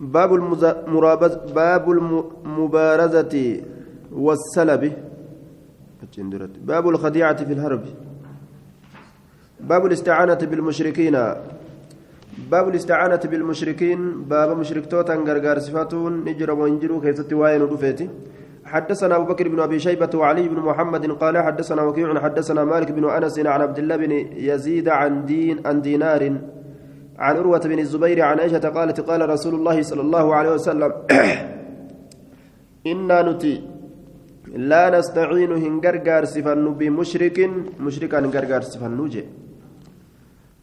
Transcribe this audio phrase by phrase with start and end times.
[0.00, 3.60] باب المرابز باب المبارزة
[4.12, 4.92] والسلب.
[6.64, 7.84] باب الخديعة في الهرب.
[9.60, 11.16] باب الاستعانة بالمشركين.
[12.50, 14.22] باب الاستعانة بالمشركين.
[14.22, 16.24] باب مشرك توتا غرغار صفاتون.
[16.24, 18.08] نجر وانجرو كيست واين رفيتي
[18.64, 23.10] حدثنا أبو بكر بن أبي شيبة وعلي بن محمد قال حدثنا وكيع حدثنا مالك بن
[23.10, 26.40] أنس عن عبد الله بن يزيد عن دين عن دينار.
[27.24, 30.90] عن عروة بن الزبير عن عائشة قالت قال رسول الله صلى الله عليه وسلم
[32.92, 33.54] إنا نتي
[34.70, 37.38] لا نستعين هنغرغار سفن بمشرك
[37.84, 38.92] مشركا هنغرغار سفن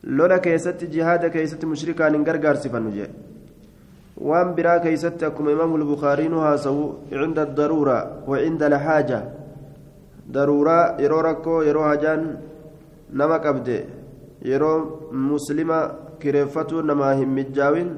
[0.07, 3.09] lola keessatti jihaada keessatti mushrikaan hin gargaarsifannu jee
[4.29, 9.19] waan biraa keessatti akkuma imaamu lbukaariinu haasawu cinda daruura wa cinda alhaaja
[10.35, 12.23] daruuraa yeroo rakkoo yeroo hajaan
[13.21, 13.77] nama qabde
[14.51, 14.77] yeroo
[15.11, 15.79] muslima
[16.22, 17.90] kireeffatuu namaa hin mijjaawin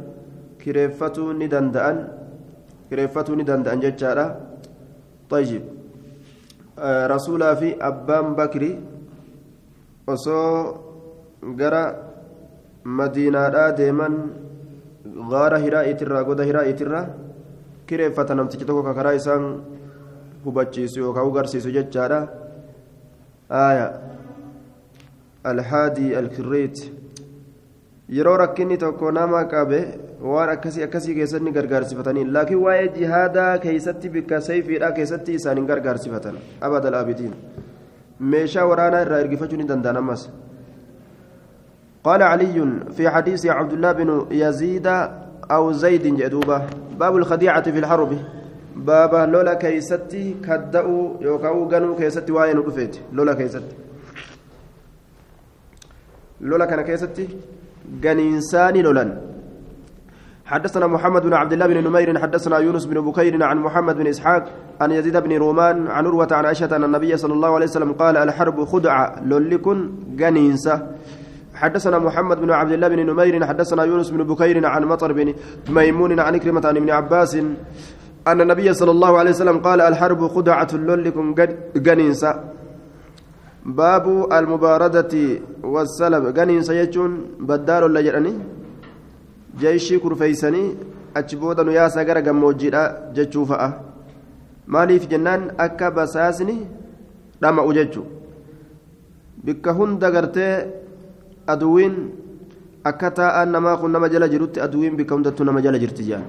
[0.62, 1.98] kireeffatuu ni danda'an
[2.88, 4.26] kireeffatuu ni danda'an jechaadha
[5.30, 5.62] طيب
[7.12, 8.70] rasuulaa fi abbaan bakri
[10.06, 10.48] osoo
[11.60, 11.82] gara
[12.84, 14.14] madiinaadhaa deeman
[15.32, 17.06] gaara hiraa'iitirraa goda hiraa'iitirraa
[17.86, 19.44] kireeffata namtichi tokko karaa isaan
[20.44, 22.18] hubachiisu yookaan ugarsiisu jechaadha
[23.62, 23.86] aaya
[25.52, 26.76] alhaadii alkirriit
[28.17, 29.79] Yeroo rakkinni tokko nama qabe
[30.21, 36.39] waan akkasii akkasii keessatti gargaarsifatanii laakiin waa'ee jihaadaa keessatti bikka sayfiidhaa keessatti isaan hin gargaarsifatan
[36.69, 37.33] abadal abidiin
[38.35, 40.29] meeshaa waraanaa irraa ergifachuu ni danda'an ammas.
[42.03, 44.87] قال علي في حديث عبد الله بن يزيد
[45.51, 46.65] أو زيد جدوبة
[46.99, 48.17] باب الخديعة في الحرب
[48.75, 52.63] بابا لولا كيستي كدأوا يوكاو غنو كيستي واين
[53.13, 53.75] لولا كيستي
[56.41, 57.27] لولا كان كيستي
[58.03, 59.09] غنينساني لولان
[60.45, 64.43] حدثنا محمد بن عبد الله بن نمير حدثنا يونس بن بكير عن محمد بن إسحاق
[64.81, 68.17] عن يزيد بن رومان عن عروة عن عائشة أن النبي صلى الله عليه وسلم قال
[68.17, 70.75] الحرب خدعة لولكن غنينسة.
[71.53, 75.33] حدثنا محمد بن عبد الله بن نمير حدثنا يونس بن بكير عن مطر بن
[75.69, 77.35] ميمون عن كلمة عن ابن عباس
[78.27, 81.35] أن النبي صلى الله عليه وسلم قال الحرب خدعة لكم
[81.75, 82.53] جنينسا
[83.65, 85.13] باب المباردة
[85.63, 88.33] والسلب جنينسا يجون بدار ولا جراني
[89.59, 90.63] جيشي كرفيسني
[91.17, 92.81] أجبودا نياسا غرا جموجيدا
[93.15, 93.89] جتشوفا
[94.73, 96.55] maaliif jennaan akka basaasni
[97.41, 98.01] dhama'u jechu
[99.45, 100.53] bikka hunda gartee
[101.53, 101.95] aduwwiin
[102.89, 106.25] akka taa'aan namaa kun nama jala jirutti aduwwiin bikka hundattuu nama jala jirti jaan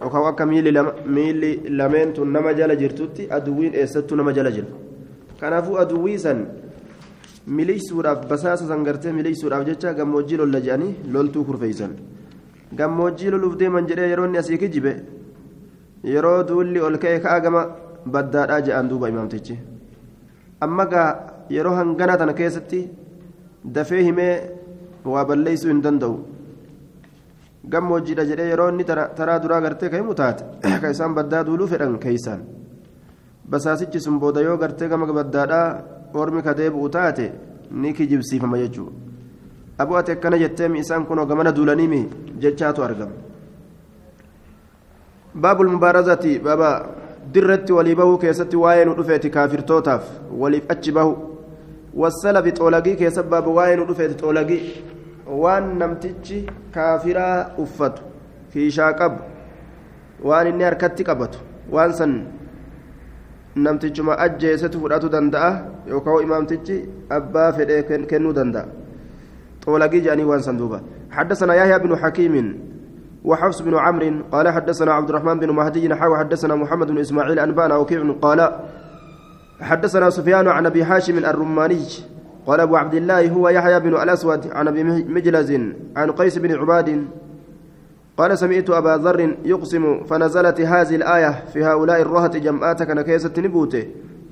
[0.00, 0.46] yookaan akka
[1.16, 4.68] miilli lameen tun nama jala jirtutti aduwwiin eessattuu nama jala jira
[5.40, 6.40] kanaafuu aduwwii san
[7.58, 11.92] miliisuudhaaf basaasa san gartee miliisuudhaaf jecha gammoojjii lolla jedhanii loltuu kurfeeysan
[12.78, 14.92] gammoojjii loluuf deeman jedhee yeroo inni asii kijibe
[16.14, 17.62] yeroo duulli ol ka'e ka'a gama
[18.14, 19.58] baddaadhaa jedhaan duuba imaamtichi
[20.66, 21.10] amma gaa
[21.56, 22.80] yeroo hangana tana keessatti
[23.78, 24.34] dafee himee
[25.14, 26.16] waa balleeysuu hin danda'u
[27.72, 30.44] gammoojjiidha jedhee yeroo inni taraa duraa gartee ka himu taate
[30.82, 32.42] ka isaan baddaa duuluu fedhan keeysaan
[33.50, 35.66] basaasichi sun booda yoo gartee gama baddaadhaa
[36.14, 37.32] ormi ka deebi'u taate
[37.70, 38.92] ni kijibsiifama jechuudha.
[39.78, 42.08] Aboo ati akkana jettee isaan kun gamana duulanii mi
[42.40, 43.12] jechaatu argama.
[45.34, 46.70] Baabul mubaarazati baaba
[47.32, 50.04] dirratti walii bahuu keessatti waa'ee nu dhufeeti kaafirtootaaf
[50.42, 51.14] waliif achi bahu.
[51.94, 54.62] Wasalafi xoolagii keessa baaba waa'ee nu dhufeeti xoolagii.
[55.42, 58.02] Waan namtichi kaafiraa uffatu
[58.52, 59.18] kiishaa qabu
[60.24, 61.38] waan inni harkatti qabatu
[61.70, 62.12] waan san
[63.56, 65.50] namtichuma ajjeesetu fudhatu danda'a
[65.88, 66.76] yookaan imaamtichi
[67.10, 68.66] abbaa fedhee kennuu danda'a.
[69.92, 70.80] Jedhanii waan san duuba.
[71.16, 72.34] حدثنا يحيى بن حكيم
[73.24, 77.76] وحفص بن عمرو قال حدثنا عبد الرحمن بن مهدي نحو حدثنا محمد بن اسماعيل انبانا
[77.76, 78.52] وكيع قال
[79.60, 81.86] حدثنا سفيان عن ابي هاشم الرماني
[82.46, 85.50] قال ابو عبد الله هو يحيى بن الاسود عن ابي مجلز
[85.96, 87.06] عن قيس بن عباد
[88.16, 93.84] قال سمعت أبا ذر يقسم فنزلت هذه الآية في هؤلاء الرهط جمعات كان كيسة نبوته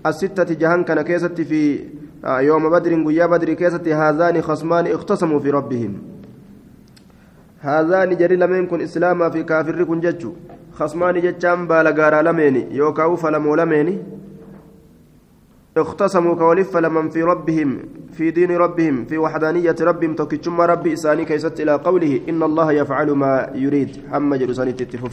[0.07, 1.81] الستة جهان كان كيسة في
[2.25, 5.93] آه، يوم بدر ويا بدر كيسة هذان خصمان اختصموا في ربهم.
[7.61, 10.33] هذان جري لمن كن إسلاما في كافر كن ججو
[10.73, 13.99] خصمان ججان بالغارا لميني يوكاو فلمو لميني
[15.77, 17.83] اختصموا كولف لمن في ربهم
[18.13, 23.11] في دين ربهم في وحدانية ربهم توكيتشم ربي إساني كيست إلى قوله إن الله يفعل
[23.11, 24.03] ما يريد.
[24.13, 25.09] هم جلساني تتفو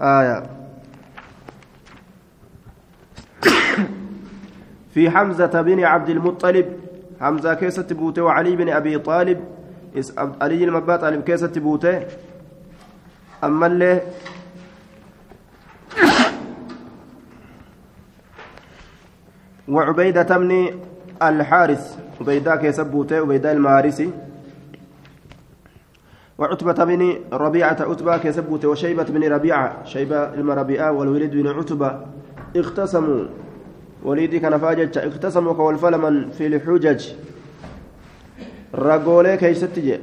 [0.00, 0.42] آية.
[4.94, 6.66] في حمزة بن عبد المطلب
[7.20, 9.40] حمزة كيست بوته وعلي بن أبي طالب
[10.16, 12.06] علي المبا طالب كيسة بوته.
[13.44, 14.02] أما اللي
[19.68, 20.70] وعبيدة بن
[21.22, 24.10] الحارث عبيدة كيسة بوته عبيدة المهارسي.
[26.38, 32.00] وعتبة بن ربيعة عتبة كسبوت وشيبة بن ربيعة شيبة المربيعة والوليد بن عتبة
[32.56, 33.24] اختصموا.
[34.04, 37.12] وليدي كان فاجج اختصموا كوالفلمن في الحجج.
[38.74, 40.00] رجولي كيست جي.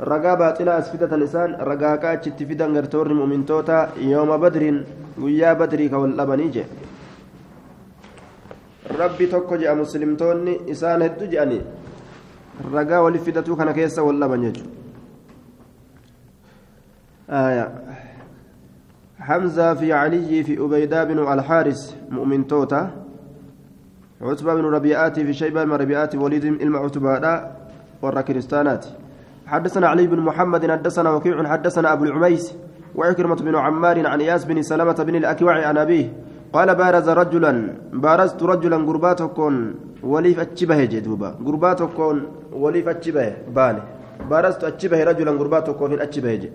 [0.00, 4.84] رقا باطلة أسفدة اللسان رقا كاتشت فدان غرتور مؤمنتوتا يوم بدر
[5.20, 6.64] ويا بدري كواللبني جي.
[8.90, 11.60] ربي توكو جاء مسلمتوني إسان هدو جاني
[12.72, 14.70] ragaa wali fidatu kana keessa wal dhaban jechuudha.
[19.26, 22.90] حمزة في علي في أبيدة بن الحارس مؤمن توتا
[24.22, 27.40] عتبة بن ربيعات في شيبة بن ربيعات وليد إلما عتبة
[28.02, 28.86] ورا كريستانات
[29.46, 32.54] حدثنا علي بن محمد حدثنا وكيع حدثنا أبو العميس
[32.94, 36.12] وعكرمة بن عمار عن إياس بن سلمة بن الأكوع عن أبيه
[36.52, 37.52] قال بارز رجلا
[37.92, 39.52] بارزت رجلا قرباتكم
[40.02, 42.14] وليف أتشبه جدوبا قرباتكم
[42.52, 43.82] وليف أتشبه باني
[44.30, 46.50] بارزت أتشبه رجلا قرباتكم في أتشبه جي.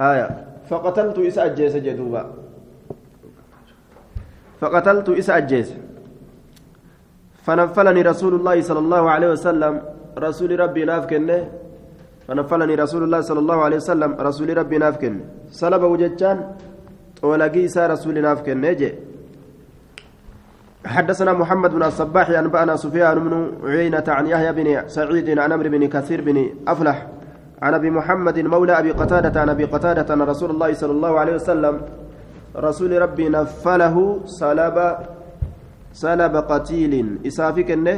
[0.00, 0.26] هايا
[0.68, 2.22] فقتلت إسا أجيس جدوبا
[4.60, 5.68] فقتلت إسا أجيس
[7.44, 9.74] فنفلني رسول الله صلى الله عليه وسلم.
[10.18, 11.48] رسول ربي نافكنه
[12.28, 14.10] فنفلني رسول الله صلى الله عليه وسلم.
[14.20, 16.38] رسول ربي نافكنه سلب وججان
[17.22, 18.94] ولقي سار رسول ناف كنجي
[20.86, 23.32] حدثنا محمد بن الصباح أنبأنا سفيان بن
[23.64, 26.36] عيينة عن يحيى بن سعيد عن عمرو بن كثير بن
[26.68, 27.06] أفلح
[27.62, 31.34] عن أبي محمد مولى أبي قتادة عن أبي قتادة أن رسول الله صلى الله عليه
[31.34, 31.80] وسلم
[32.56, 34.76] رسول ربي نفله سلب
[35.92, 37.96] سلب قتيل إسافك إنه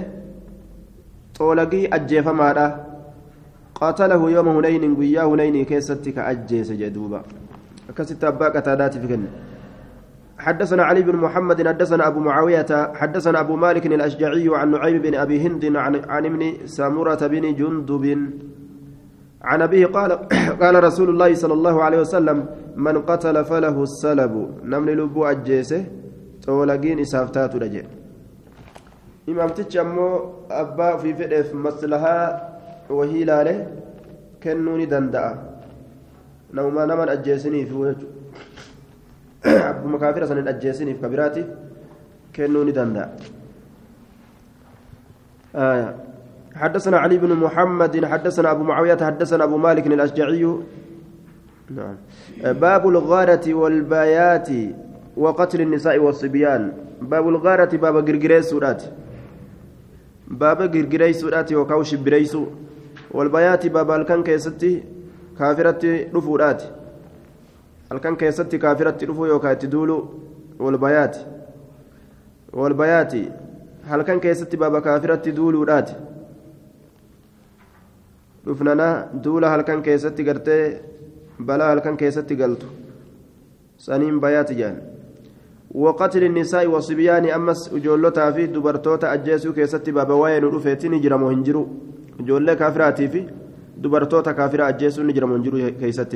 [1.38, 2.66] طولقي أجيف ماذا
[3.74, 7.22] قاتله يوم هنين قيا هنين كيستك أجيس جدوبا
[7.96, 9.24] كست أبا قتادات في كن
[10.38, 15.36] حدثنا علي بن محمد حدثنا أبو معاوية حدثنا أبو مالك الأشجعي عن نعيم بن أبي
[15.46, 18.04] هند عن, عن ابن سامورة بن جندب.
[19.42, 20.10] عن أبيه قال
[20.62, 22.46] قال رسول الله صلى الله عليه وسلم
[22.76, 24.34] من قتل فله السلب.
[24.64, 25.84] نمن لبو أجيسه
[26.42, 27.86] تولقين إسافتات رجل
[29.26, 30.14] imaamtichi ammoo
[30.50, 32.40] abbaa ofii fedheef maslahaa
[32.90, 33.54] wahii ilaale
[34.40, 34.86] kennuu ni
[36.54, 38.06] نوما نمن أجيسني في وجه.
[39.70, 41.44] أبو مكافر سنة أجيسني في كبيراتي.
[42.36, 43.16] كنوني دندا
[45.56, 45.96] آية.
[46.54, 50.44] حدثنا علي بن محمد حدثنا أبو معاوية حدثنا أبو مالك الأشجعي.
[51.70, 51.96] نعم.
[52.44, 54.48] باب الغارة والبيات
[55.16, 56.72] وقتل النساء والصبيان.
[57.02, 58.82] باب الغارة باب غرغري سورات
[60.28, 62.46] باب غرغري سورات وكوش بريسو.
[63.10, 64.91] والبيات باب الكن كيستي
[65.38, 66.66] kaafiratti dhufuudhaati
[67.90, 69.96] halkan keessatti kaafiratti dhufuu yookaan itti duulu
[70.58, 71.20] walbayaati
[72.60, 73.22] walbayaati
[73.90, 75.94] halkan keessatti baaba kaafiratti duuluudhaati
[78.46, 78.88] dhufnana
[79.24, 80.62] duula halkan keessatti gartee
[81.50, 82.72] balaa halkan keessatti galtu
[83.88, 84.80] saniin bayaati jaan
[85.74, 91.62] وقتل النساء والصبيان أمس جولتا في دبرتوتا أجيسو كيستي بابا وين رفيتني جرمو هنجرو
[92.20, 93.20] جولة كافراتي في
[93.76, 96.14] دبرتوتا كافرة أجيسون نجر منجر كيست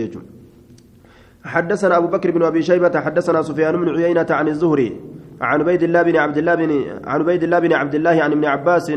[1.45, 5.00] حدثنا أبو بكر بن أبي شيبة حدثنا سفيان بن عيينة عن الزهري
[5.40, 6.71] عن عبيد الله بن عبد الله بن
[7.04, 8.92] عن عبيد الله بن عبد الله عن ابن عباس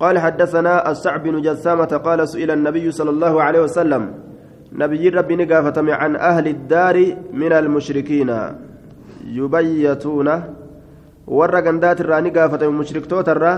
[0.00, 4.14] قال حدثنا السعب بن جثامة قال سئل النبي صلى الله عليه وسلم
[4.72, 6.96] نبي ربي نقافة عن أهل الدار
[7.32, 8.30] من المشركين.
[9.26, 10.28] يبيتون
[11.28, 13.56] warra gandaati irraa ni gaafatamu mushriktoota irraa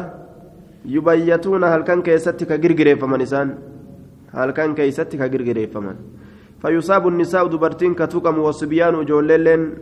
[0.95, 3.53] yubayyatuuna halkan keessatti ka girgireeffaman isaan
[4.33, 5.97] halkan keeysatti ka girgireeffaman.
[6.61, 9.75] فيصاب النساء دبرتين كتوكم والصبيان وجولين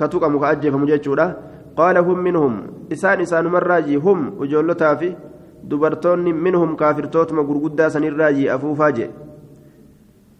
[0.00, 1.36] كتوكم كأجفم جيتشودا
[1.76, 2.52] قال هم منهم
[2.92, 5.16] إسان إسان مراجي هم وجولتا في
[5.64, 9.10] دبرتون منهم كافر توتما غرغدا سن الراجي أفوفاجي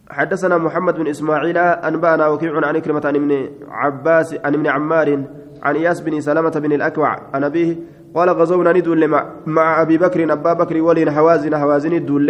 [0.09, 3.31] حدثنا محمد بن إسماعيل أنبانا وكيع عن كلمة عن ابن
[3.69, 5.23] عباس عن ابن عمار
[5.63, 7.75] عن إياس بن سلمة بن الأكوع عن أبيه
[8.15, 9.01] قال غزونا ندول
[9.45, 12.29] مع أبي بكر أبا بكر ولين حوازن حوازن الدول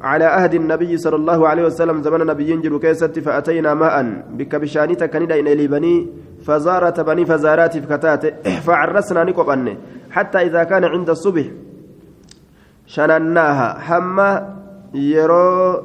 [0.00, 3.96] على عهد النبي صلى الله عليه وسلم زمن نبي ينجر كيست فأتينا ماء
[4.38, 6.06] بك بشانيتا كندا إلى بني
[6.46, 8.48] فزارة بني فزارات فكتات.
[8.66, 9.76] فعرسنا نقبن
[10.10, 11.46] حتى إذا كان عند الصبح
[12.86, 13.78] شنناها.
[13.78, 14.56] حما
[14.94, 15.82] يرو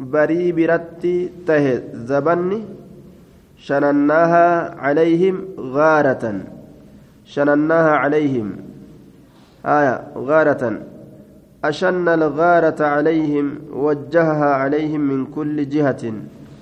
[0.00, 2.60] بري برتي ته زبني
[3.56, 6.24] شنناها عليهم غارة.
[7.24, 8.48] شنناها عليهم.
[9.66, 10.91] آية غارة.
[11.64, 16.12] أشن الغارة عليهم وجهها عليهم من كل جهة.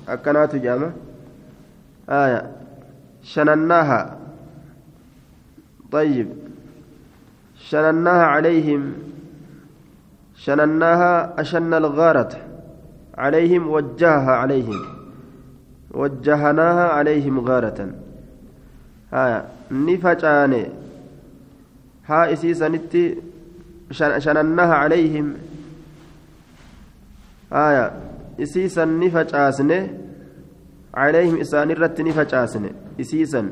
[0.08, 0.90] أكنات جامع؟
[2.08, 2.50] آية.
[3.22, 4.16] شنناها.
[5.92, 6.28] طيب.
[7.56, 8.92] شنناها عليهم.
[10.36, 12.36] شنناها أشن الغارة.
[13.18, 14.82] عليهم وجهها عليهم.
[15.90, 17.88] وجهناها عليهم غارة.
[19.12, 20.66] ها نفجاني
[22.06, 22.68] ها إسيسا
[23.90, 25.26] نتي شنناها عليهم
[27.52, 27.92] آية
[28.40, 29.78] إسيسا نفجاسني
[30.94, 32.70] عليهم إسان الرت نفجاسني
[33.00, 33.42] إسيسا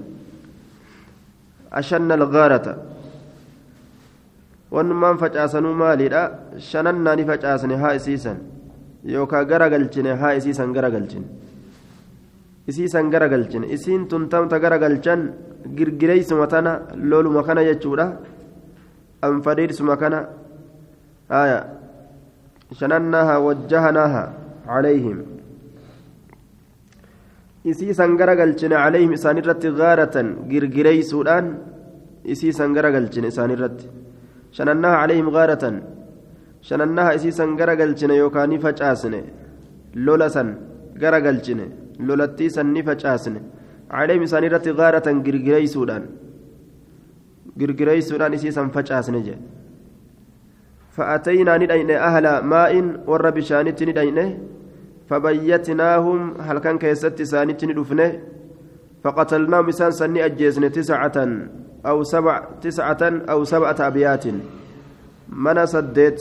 [1.72, 2.66] أشن الغارة
[4.70, 6.22] wanumaan facaasanuu maaliidha
[6.70, 8.38] shanannaa ni facaasne haa isiisan
[9.12, 11.26] yookaan garagalchine haa isiisan garagalchine
[12.70, 15.22] isiisan garagalchine isiin tun tamta garagalchan
[15.78, 16.72] girgireysuma tana
[17.12, 18.06] loluma kana jechuudha
[19.22, 20.20] anfadhiirsuma kana
[21.28, 21.58] haya
[22.80, 24.22] shanannaha wajjahanaha
[24.68, 25.18] calayhim
[27.70, 31.46] isiisan garagalchine calayhim isaanirratti gaaratan girgireysuudhaan
[32.34, 33.86] isiisan garagalchine isaanirratti
[34.56, 35.76] shanannaha calayhim gaaratan
[36.68, 39.20] shanannaha isiisan garagalchine yookaan ni facaasne
[40.06, 40.48] lola san
[41.02, 41.66] garagalchine
[42.08, 43.40] lolattii san ni facaasne
[43.96, 46.04] calayhim isaan irratti gaaratan girgireysuudhaan
[47.58, 49.58] girgireysuudhaan isiisan facaasne jedhe
[50.98, 52.72] فأتينا ندين أهل ماء
[53.06, 54.18] ور بشانت ندين
[55.08, 58.10] فبيتناهم هل كان كيست سانت ندفنه
[59.02, 61.18] فقتلناهم إسان سني أجيزن تسعة
[61.86, 64.24] أو سبع تسعة أو سبعة أبيات
[65.44, 66.20] من سديت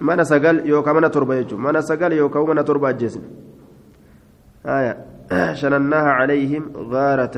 [0.00, 3.22] من سقل يوكا من تربة يجو من سقل يوكا من تربة أجيزن
[4.66, 4.92] آية
[5.60, 7.36] شنناها عليهم غارة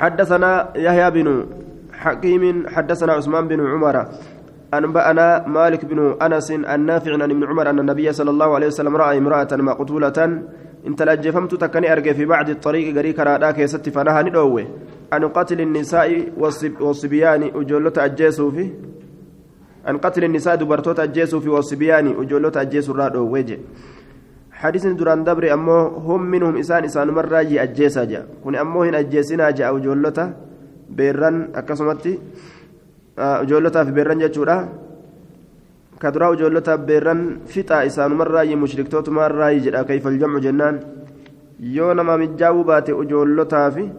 [0.00, 1.46] حدثنا يحيى بن
[1.92, 3.96] حكيم حدثنا عثمان بن عمر
[4.74, 9.18] أنبأنا مالك بن أنس النافع عن ابن عمر أن النبي صلى الله عليه وسلم رأى
[9.18, 10.18] امرأة مقتولة.
[10.86, 14.66] إن تلجفمت تكني أرجع في بعد الطريق قريك رادا كيست فنها ندوه.
[15.12, 16.32] عن قتل النساء
[16.80, 18.70] والصبيان أجولة أجيسوا في
[19.86, 23.58] عن قتل النساء دبرتوت أجيسوا في والصبيان أجولة أجيسوا رادو وجه
[24.61, 28.95] حديث دران دبر أمو هم منهم إسان إسان مرة يجي أجيسا جا كن أمو هن
[28.95, 30.19] أجيسنا جا أجولة
[30.97, 32.13] بيران أكسمتي
[33.19, 34.57] أجولة في بيران جا
[36.01, 37.19] كدرا أجولة بيران
[37.51, 40.75] فتا إسان مرة يجي مشركتوت مرة يجي كيف الجمع جنان
[41.59, 43.89] yoo nama mijjaa'uu baate ijoollota fi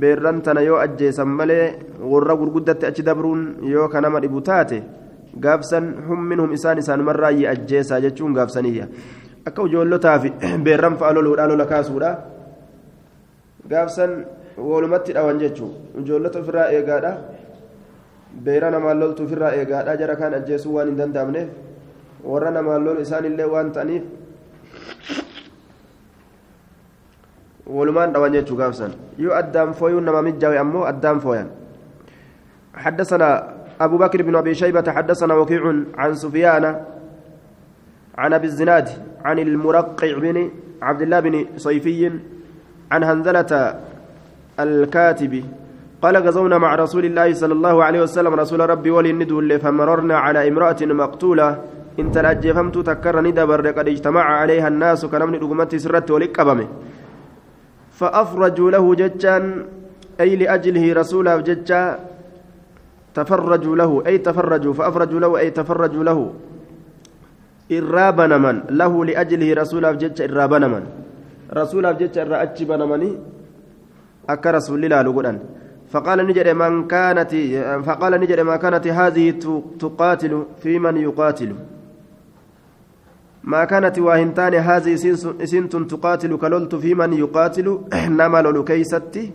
[0.00, 1.78] beerran tana yoo ajjeesan malee
[2.12, 4.82] warra gurguddatti achi dabruun yoo ka nama dhibu taate
[5.44, 8.88] gaafsan humminhum isaan isaanumarraayyii ajjeesaa jechuun gaafsaniyya
[9.47, 10.29] akka ijoollotaa fi
[10.65, 12.11] beerran fa'a loluudha lola kaasuudha
[13.69, 14.11] gaafsan
[14.57, 15.71] walumatti dhawan jechuun
[16.01, 17.11] ijoollota ofirraa eegaadha
[18.45, 21.49] beera namaan loltu ofirraa eegaadha jara kaan ajjeesuu waan hin danda'amneef
[22.31, 24.03] warra namaan lolu isaanillee waan ta'aniif
[27.67, 31.49] walumaan dhawan jechuu gaafsan yoo addaan fooyuun nama mijjaawe ammoo addaan fooyan
[32.73, 33.29] حدثنا
[33.81, 35.61] أبو بكر بن أبي شيبة حدثنا وكيع
[35.97, 36.65] عن سفيان
[38.17, 38.89] عن أبي الزناد
[39.25, 40.49] عن المرقع بن
[40.81, 42.11] عبد الله بن صيفي
[42.91, 43.51] عن هنزلة
[44.59, 45.43] الكاتب
[46.01, 50.81] قال غزونا مع رسول الله صلى الله عليه وسلم رسول ربي ولي فمررنا على امرأة
[50.81, 51.49] مقتولة.
[51.99, 56.67] إن تلجفمت تكر ندبر قد اجتمع عليها الناس كنمن رقمتي سرت ولقبمه
[57.91, 59.65] فأفرجوا له ججان
[60.19, 61.99] أي لأجله رسوله ججا
[63.13, 66.33] تفرجوا له أي تفرجوا فأفرجوا له أي تفرجوا له.
[67.71, 70.83] إرابنا من له لأجله رسوله ججا إرابنا من
[71.59, 73.09] رسوله ججا إرأتشبنا مني
[74.29, 75.37] أكا رسول الله لقلن
[75.93, 77.31] فقال نجد من كانت
[77.87, 79.25] فقال نجد ما كانت هذه
[79.83, 81.51] تقاتل في من يقاتل
[83.43, 84.95] ما كانت واهنتان هذه
[85.51, 87.67] سنت تقاتل كلولت في من يقاتل
[88.19, 89.31] نما لولو كيستي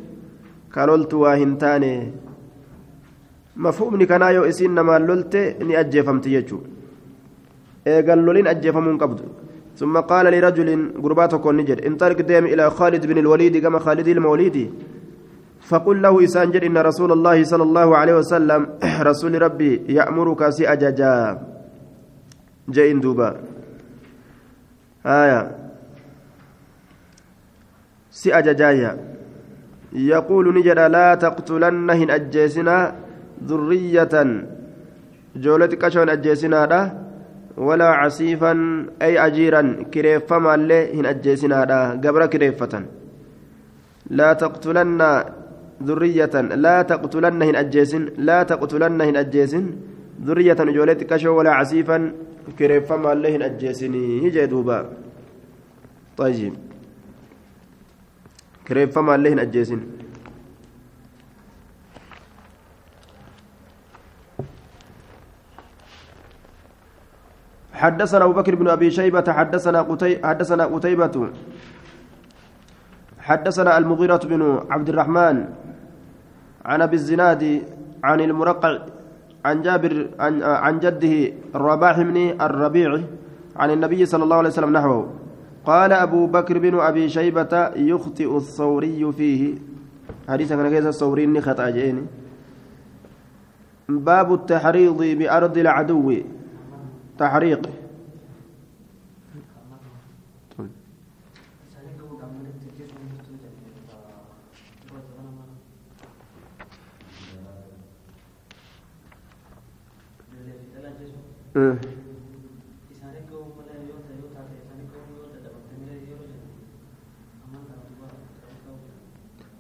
[1.12, 1.84] واهنتان
[3.56, 4.06] مفهومني
[4.36, 5.34] يو اسين نما لولت
[5.66, 6.26] ني اجفمت
[7.88, 9.20] ايغال لولين اجفمون قبض
[9.80, 10.68] ثم قال لرجل
[11.02, 14.66] قرباتك نجد انطلق ديم إلى خالد بن الوليد كما خالد الموليدي
[15.70, 18.60] فقل له إسانجر إن رسول الله صلى الله عليه وسلم
[19.10, 21.14] رسول ربي يأمرك سأججا
[22.68, 23.28] جئن دوبا
[25.06, 25.40] آية
[28.10, 28.92] سأججايا
[29.92, 32.76] يقول نجد لا تقتلنهن أجيسنا
[33.48, 34.14] ذرية
[35.36, 37.07] جولتك شون أجيسنا دا
[37.58, 38.52] ولا عسيفا
[39.02, 39.62] أي أجيرا
[39.94, 42.74] كريفما اللي هن أجيسنا دا قبر كريفة
[44.10, 45.02] لا تقتلن
[45.82, 46.34] ذرية
[46.64, 49.64] لا تقتلنهن أجيسن لا تقتلنهن أجيسن.
[50.26, 52.12] ذرية إجولة كشو ولا عسيفا
[52.58, 54.78] كريفما لهن أجيسني هي دوبا.
[56.16, 56.54] طيب.
[58.68, 59.80] كريفما لهن أجيسن.
[67.78, 71.30] حدثنا أبو بكر بن أبي شيبة حدثنا قتي حدثنا قتيبة
[73.18, 75.36] حدثنا المغيرة بن عبد الرحمن
[76.64, 77.62] عن أبي الزناد
[78.04, 78.78] عن المرقع
[79.44, 82.90] عن جابر عن, عن جده الرباح بن الربيع
[83.56, 85.08] عن النبي صلى الله عليه وسلم نحوه.
[85.64, 89.54] قال أبو بكر بن أبي شيبة يخطئ الثوري فيه.
[90.28, 92.02] حديث كان كيس الثوري خطأ جيني
[93.88, 96.08] باب التحريض بأرض العدو.
[97.18, 97.62] تحريق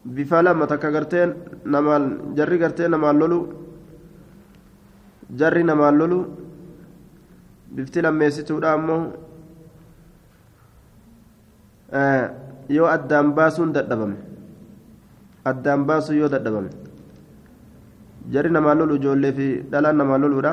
[0.04, 1.34] bifa lama takka garteen
[1.64, 3.40] namaan jarri gartee namaan lolu
[5.40, 6.18] jarri namaan lolu
[7.76, 9.02] bifti lammeessituudha ammoo
[12.76, 14.16] yoo addaan baasuun dadhabame
[15.50, 16.70] addaan baasuu yoo dadhabame
[18.32, 20.52] jarri namaan lolu ijoollee fi dhalaan namaan loluudha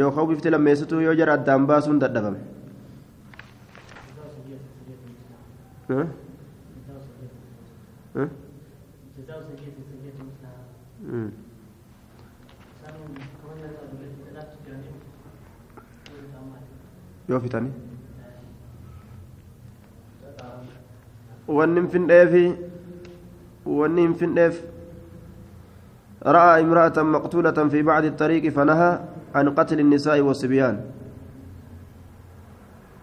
[0.00, 2.40] yookaan bifti lammeessituu yoo jara addaan baasuun dadhabame.
[17.30, 17.72] Yoo fitanii
[21.60, 22.44] wanni hin findheefi
[23.78, 24.60] wanni hin findheef
[26.20, 29.00] رأى امرأة مقتولة في بعض الطريق فنهى
[29.34, 30.84] عن قتل النساء والصبيان.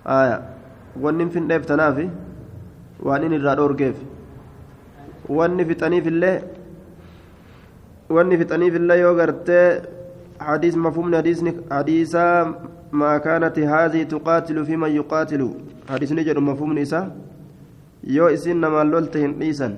[0.07, 0.37] آية.
[1.01, 2.09] ونن في النيف تنافي؟
[2.99, 3.95] وانين الرادور كيف
[5.29, 6.41] ون في تنيف الله
[8.09, 9.49] ون في تنيف الله يوغرت
[10.47, 11.39] حديث مفهوم حديث
[11.71, 12.27] حديثا
[12.91, 15.41] ما كانت هذه تقاتل في من يقاتل
[15.91, 17.05] حديث نجر مفهوم نساء
[18.07, 19.73] yoo isin namaan lolte hin dhiisan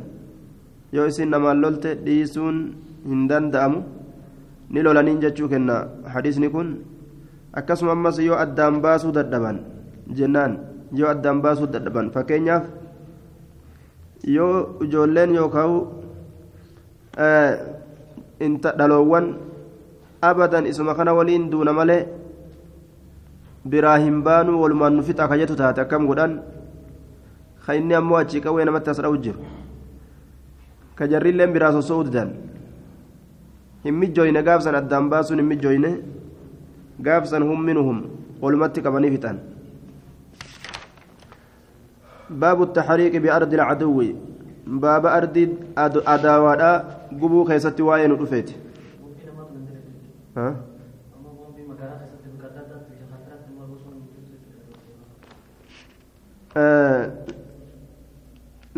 [0.94, 2.58] yoo isin namaan lolte dhiisuun
[3.10, 3.80] hin danda'amu
[4.70, 5.78] ni lolaniin jechuu kenna
[6.14, 6.70] hadiisni kun
[7.62, 9.64] akkasuma ammas yoo addaan baasuu dadhaban
[10.20, 10.60] jennaan
[11.00, 12.66] yoo addaan baasuu dadhaban fakkeenyaaf
[14.36, 14.54] yoo
[14.86, 15.74] ijoolleen yookaan
[18.80, 19.26] dhaloowwan
[20.22, 22.08] abadan isuma kana waliin duuna malee
[23.66, 26.40] biraa hin baanuu walumaan nu fixa kajetu taate akkam godhan
[27.66, 29.40] ka inni ammoo achii qawwee namatti as dha'u jiru
[30.96, 32.34] ka jarriilleen biraa sosso'uu didan
[33.84, 35.92] hin mijjooyne gaafsan addaan baasuun hin mijjooyne
[37.08, 38.04] gaafsan humminuhum
[38.42, 39.40] walumatti qabanii fixan
[42.30, 43.98] باب التحريق بأرض العدو
[44.68, 45.36] باب أرض
[46.14, 46.72] أداوادا
[47.22, 48.50] قبو كيست واين رفيت
[50.36, 50.48] ها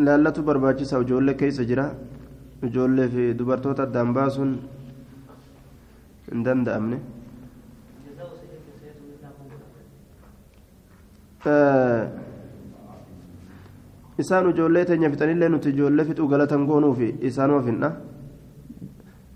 [0.05, 1.85] laallatu barbaachisa ijoollee keessa jira
[2.69, 4.53] ijoollee fi dubartoota addaan baasuun
[6.31, 6.97] hin danda'amne
[14.19, 17.89] isaan ijoollee teenya fixanillee nuti ijoollee fixuu galatan goonuu fi isaanuma finna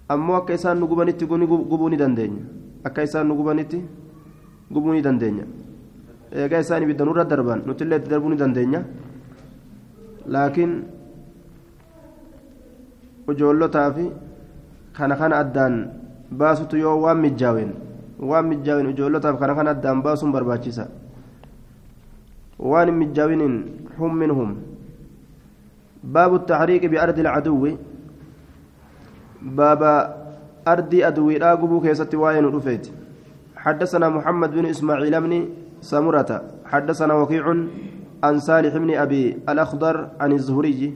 [0.10, 2.41] ammoo akka isaan nu gubanitti gubuu ni dandeenya.
[2.84, 3.82] Akka isaan nu gubanitti
[4.72, 5.46] gubuu ni dandeenya.
[6.32, 8.84] Eegaa isaan ibidda nurra darban nuti illee itti darbuu ni dandeenya.
[10.28, 10.74] Laakiin
[13.32, 14.06] ijoollotaa fi
[14.94, 15.76] kana kana addaan
[16.32, 17.72] baasutu yoo waan mijaaween
[18.20, 20.88] waan mijjaaween ijoollotaaf kana kana addaan baasuun barbaachisa.
[22.60, 23.56] Waan hum mijjaawiniin
[23.98, 24.56] hum minhum.
[26.04, 27.78] Baabu taxriiqi biardi alcaduwi
[29.45, 29.81] باب
[30.67, 32.89] أرض أدوي لا قبو كيست واين رفيت
[33.55, 35.34] حدثنا محمد بن إسماعيل بن
[35.81, 37.45] سمرة حدثنا وكيع
[38.23, 40.93] عن صالح بن أبي الأخضر عن الزهري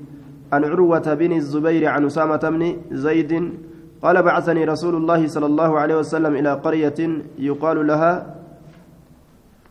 [0.54, 3.54] عن عروة بن الزبير عن أسامة بن زيد
[4.02, 7.00] قال بعثني رسول الله صلى الله عليه وسلم إلى قرية
[7.38, 8.36] يقال لها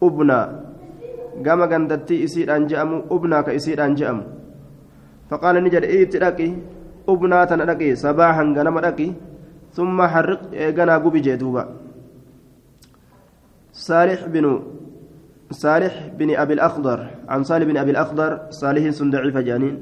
[0.03, 0.43] أبنى.
[1.47, 4.23] قام قندتي إسير أنجأم أبنى كإسير أنجأم.
[5.31, 5.85] فقال نجد
[7.09, 9.15] إيت لكي أبنى تنلكي صباحا غنم لكي
[9.73, 11.65] ثم حرق غنا قبي جدوبا
[13.73, 14.63] صالح بن
[15.51, 19.77] صالح بن أبي الأخضر عن صالح بن أبي الأخضر صالح سندعي فجانين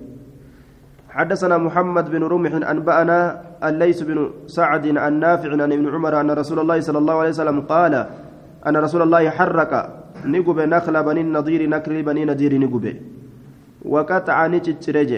[1.11, 3.19] حدثنا محمد بن رمح أنبأنا
[3.65, 7.61] الليث بن سعد عن نافع عن ابن عمر أن رسول الله صلى الله عليه وسلم
[7.61, 7.95] قال
[8.67, 9.73] أن رسول الله حرك
[10.25, 12.85] نقب نخل بني النضير نكر بني نذير نقب
[13.85, 15.11] وقطع نتشرج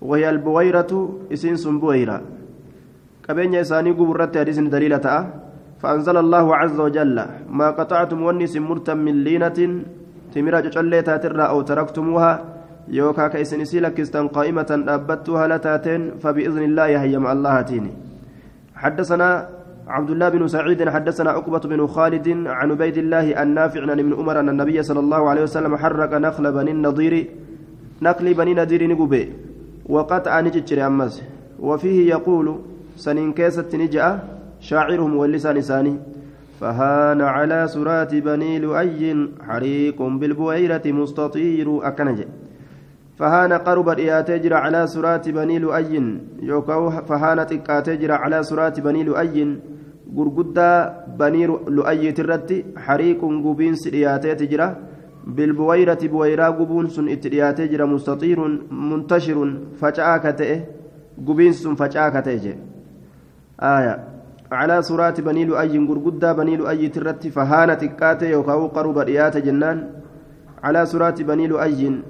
[0.00, 0.92] وهي البويرة
[1.32, 2.18] إسين سنبويرة.
[3.28, 5.06] كبين يساني قبرت حديث دليلة
[5.80, 7.16] فأنزل الله عز وجل
[7.48, 9.58] ما قطعتم ونس مرتا من لينة
[10.34, 12.32] تمرة جليتا ترى أو تركتموها
[12.88, 17.92] يوكا كيسن سيلكستن قائمة أبتها لتاتين فبإذن الله هيم الله تيني.
[18.74, 19.28] حدثنا
[19.88, 24.40] عبد الله بن سعيد حدثنا عقبة بن خالد عن عبيد الله النافع عن ابن عمر
[24.40, 27.14] أن النبي صلى الله عليه وسلم حرك نخل بني النضير
[28.02, 29.22] نقل بني نذير نقبي
[29.90, 31.14] وقطع نجتر أمس.
[31.60, 32.46] وفيه يقول
[32.96, 34.06] سنين كيست نجأ
[34.60, 35.94] شاعرهم واللسان ثاني
[36.60, 42.18] فهان على سرات بني لؤي حريق بالبويرة مستطير أكنج.
[43.18, 45.94] فهان قرب إياتجر على سرات بني لؤي.
[46.42, 49.38] يوكاو فهان تكاتجر على سرات بني لؤي.
[50.16, 50.70] غرغدا
[51.18, 54.60] بني لؤي ترتي حريق قبين سياتجر
[55.26, 58.38] بالبويرة بويرا قبون سن اتياتجر مستطير
[58.70, 59.38] منتشر
[59.80, 60.64] فجاكته
[61.26, 62.54] قبين سن فجاكته
[63.60, 64.04] آية.
[64.52, 69.78] على سرات بني لؤي غرغدا بني لؤي ترتي فهان تكاته يوكاو قرب إيات جنان.
[70.64, 72.02] على سرات بني لؤي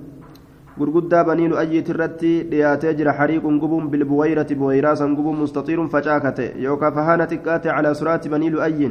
[0.80, 7.28] غرغدا بني لؤي ترتي دياتي جرى حريق قبوم بالبويرة بويرا سنقبوم مستطير فجاكته يوكا فهان
[7.28, 8.90] تكاته على سرات بني لؤي.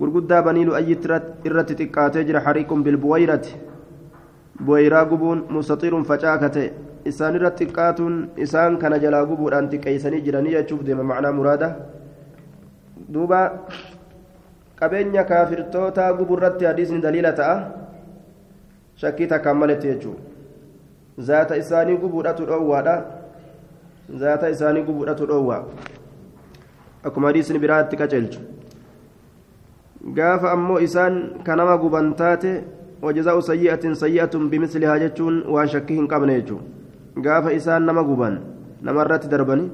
[0.00, 0.94] غرغدا بني لؤي
[1.44, 3.46] ترتي تكاته جرى حريق بالبويرة
[4.66, 6.70] بويرا قبون مستطير فجاكته
[7.08, 11.68] isaan irratti xiqqaatuun isaan kana jalaa gubuudhaan xiqqeessanii jiranii jechuuf deema macnaa muraada
[13.14, 13.40] duuba
[14.80, 17.54] qabeenya kaafirtoota guburratti hadiisni daliila ta'a
[19.02, 22.96] shakkii takkaan maletti jechuudha zaata isaanii gubuudhatu dhoowwaadha
[24.24, 25.62] zaata isaanii gubuudhatu dhoowwaa
[27.10, 28.40] akkuma hadiisni biraatti qaceelchu
[30.04, 32.64] gaafa ammoo isaan kanama guban taate
[33.02, 38.38] wajazaa'u sayyi'atin sayyi'atun bimislihaa jechuun waan shakkii hin qabne jechuudha gaafa isaan nama guban
[38.82, 39.70] namarratti darbani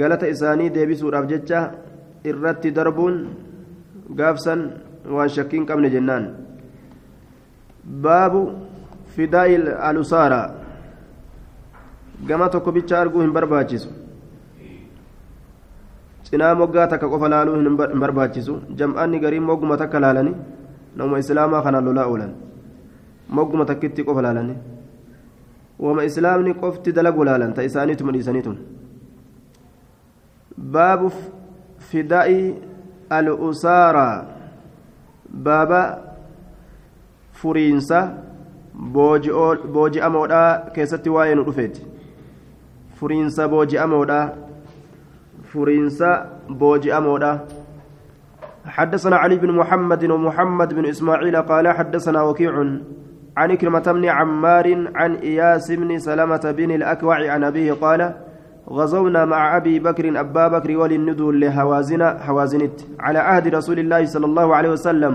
[0.00, 1.60] galata isaanii deebisuudhaaf jecha
[2.24, 3.16] irratti darbuun
[4.20, 4.60] gaafsan
[5.16, 6.24] waan shakkii hin qabne jennaan.
[8.02, 8.42] Baabu
[9.16, 10.40] fidaa'il alusaara
[12.28, 13.88] gama tokko bicha arguu hin barbaachisu
[16.30, 20.36] cinaa moggaa takka qofa laaluu hin barbaachisu jam'aanni gariin mogguma takka laalanii
[20.96, 22.32] nama islaamaa kanaan lolaa oolan
[23.38, 24.58] mogguma takkitti qofa laalanii
[25.86, 28.58] wama islaamni qofti dalagu laalan ta isaaniituma dhiisaniitun
[30.76, 31.12] baabu
[31.90, 32.40] fidaa'i
[33.18, 34.16] al-usaaraa
[35.48, 35.82] baaba
[37.42, 38.00] furiinsa
[38.94, 41.86] booji'amoodhaa keessatti waa'ee nu dhufeeti
[43.00, 44.24] furiinsa booji'amoodhaa
[45.52, 47.38] furiinsa booji'amoodhaa
[48.68, 52.52] حدثنا علي بن محمد ومحمد بن إسماعيل قال حدثنا وكيع
[53.36, 58.12] عن كلمة بن عمار عن إياس بن سلمة بن الأكوع عن أبيه قال
[58.68, 62.76] غزونا مع أبي بكر أبا بكر وللندو لهوازن هوازنت.
[63.00, 65.14] على عهد رسول الله صلى الله عليه وسلم.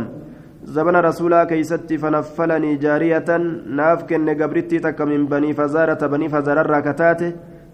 [0.63, 3.29] زبن رسولا كيست فنفلني جارية.
[3.69, 7.21] نافك نقبرتي تك من بني فزارة بني فزار الراكتات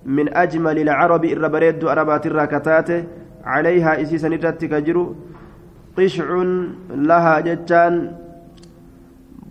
[0.06, 2.90] من أجمل العرب الربريد أربات الراكتات
[3.44, 5.16] عليها إسيسا نجت كجرو
[5.98, 6.28] قشع
[6.90, 7.94] لها جتان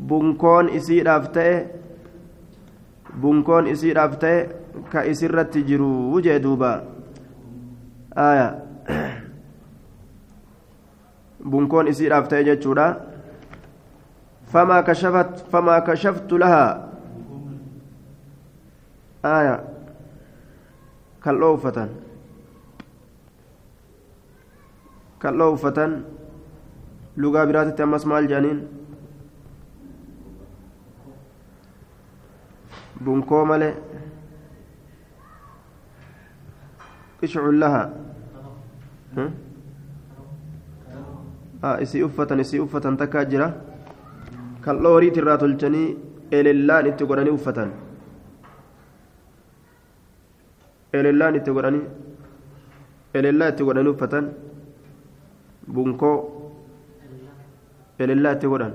[0.00, 1.64] بنكون إسير أفتئ
[3.22, 6.84] بنكون إسير أفتئ ka isirratti jiru jee duuba
[8.14, 8.48] aya
[11.42, 12.86] bunkoon isiidhaaf ta'e jechuudha
[14.52, 16.88] famaa kashafat famaa kashaftu lahaa
[25.56, 25.92] uffatan
[27.16, 28.60] lugaa biraatitti ammas maal jedhaniin
[33.04, 33.74] bunkoo malee
[37.22, 37.82] قشع لها
[41.82, 43.48] isii uffatan isii uffatan takkaa jira
[44.64, 45.88] kal'oo horiiti irraa tolchanii
[46.38, 47.72] elellaan itti godhanii uffatan
[50.92, 51.84] elellaan itti godhanii
[53.14, 54.26] elellaa itti godhanii uffatan
[55.74, 56.16] bunkoo
[57.98, 58.74] elellaa itti godhan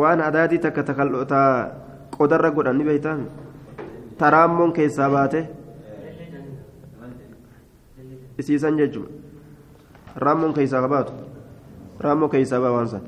[0.00, 1.40] waan adaatii takka ta
[2.16, 3.26] qodarra godhan ni beeytaan
[4.18, 5.40] taraammoon keessaa baate
[8.38, 9.08] isiisan jechuun
[10.16, 11.12] raammoon keessaa baatu
[12.06, 13.02] raammoo keessaa baa waan san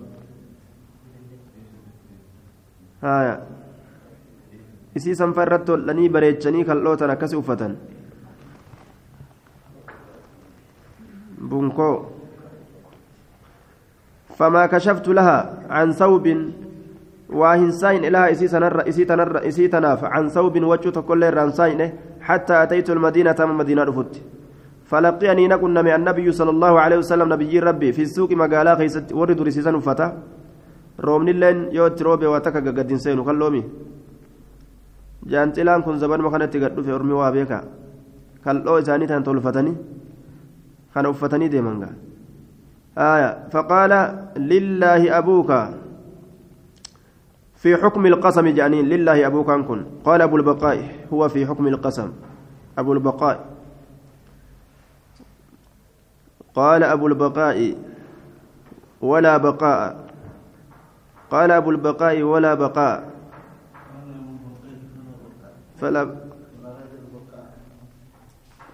[3.02, 3.34] haaya
[4.94, 7.76] isii sanfa irratti hodhanii bareechanii kal'ootan akkasi uffatan.
[11.42, 12.22] Bunkoo.
[14.42, 15.38] فما كشفت لها
[15.70, 16.26] عن ثوب
[17.30, 21.80] واهنساين لها إسي تنر إسي تنر إسي تناف عن ثوب وجهت كل رانساين
[22.20, 24.14] حتى أتيت المدينة تم مدينة رفت
[24.90, 29.40] فلقيني نكن من النبي صلى الله عليه وسلم نبي ربي في السوق مقالا خيست ورد
[29.40, 30.08] رسيسان فتا
[31.00, 33.22] رومني لين يوت روبي واتكا قدين سينو
[35.26, 37.64] jaanxilaan kun zabanuma kanatti gad dhufe ormi waa beeka
[38.44, 39.76] kal'oo isaanii tan tolfatanii?
[40.94, 41.94] Kana uffatanii deeman gaa?
[42.98, 43.92] آية فقال
[44.36, 45.50] لله أبوك
[47.56, 50.78] في حكم القسم جانين لله أبوك أنكن قال أبو البقاء
[51.12, 52.12] هو في حكم القسم
[52.78, 53.36] أبو البقاء
[56.54, 57.76] قال أبو البقاء
[59.00, 59.80] ولا بقاء
[61.30, 63.11] قال أبو البقاء ولا بقاء
[65.82, 66.14] فلا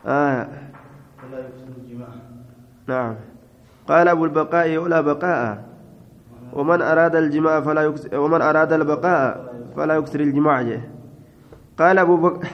[0.07, 0.49] آه.
[2.89, 3.15] نعم.
[3.89, 5.65] قال أبو البقاء ولا بقاء.
[6.53, 10.81] ومن أراد الجماع فلا يكسر ومن أراد البقاء فلا يكسر الجماع.
[11.79, 12.49] قال أبو بكر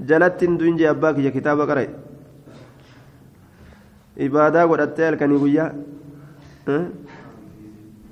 [0.00, 1.86] جلت دنجي أباك يا كتاب قرأ
[4.18, 5.66] إبادة قرأتها الكني ويا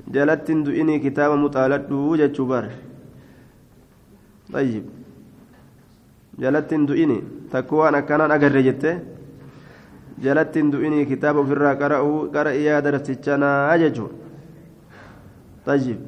[0.09, 2.65] جلت دني كتاب مطالد وجه شبر
[6.41, 7.23] طيب جلت دني
[7.53, 8.21] تكوى أنا كان
[10.55, 14.11] hin du'inii kitaaba ofirraa qara'uu qara iyyaa darsichanaa jechuun
[15.65, 15.99] tajib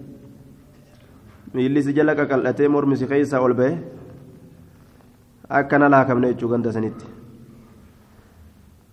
[1.55, 3.73] miillisi jala qaqal'atee mormisi keessaa ol ba'e
[5.49, 7.07] akkana laakamne jechuu ganda sanitti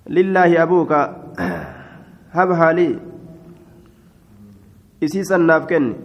[0.07, 0.99] lillaahi abuuka
[2.37, 2.93] hab haalii
[5.01, 5.95] isii sannaaf kenni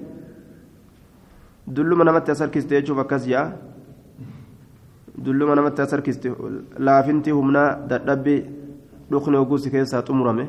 [1.77, 3.74] dulluma namatti as harkiste jechuuf akkas ja'a
[5.23, 6.29] dulluma namatti as harkiste
[6.79, 8.41] laafinti humnaa dadhabbii
[9.11, 10.45] dhukni hogguu si keessaa xumurame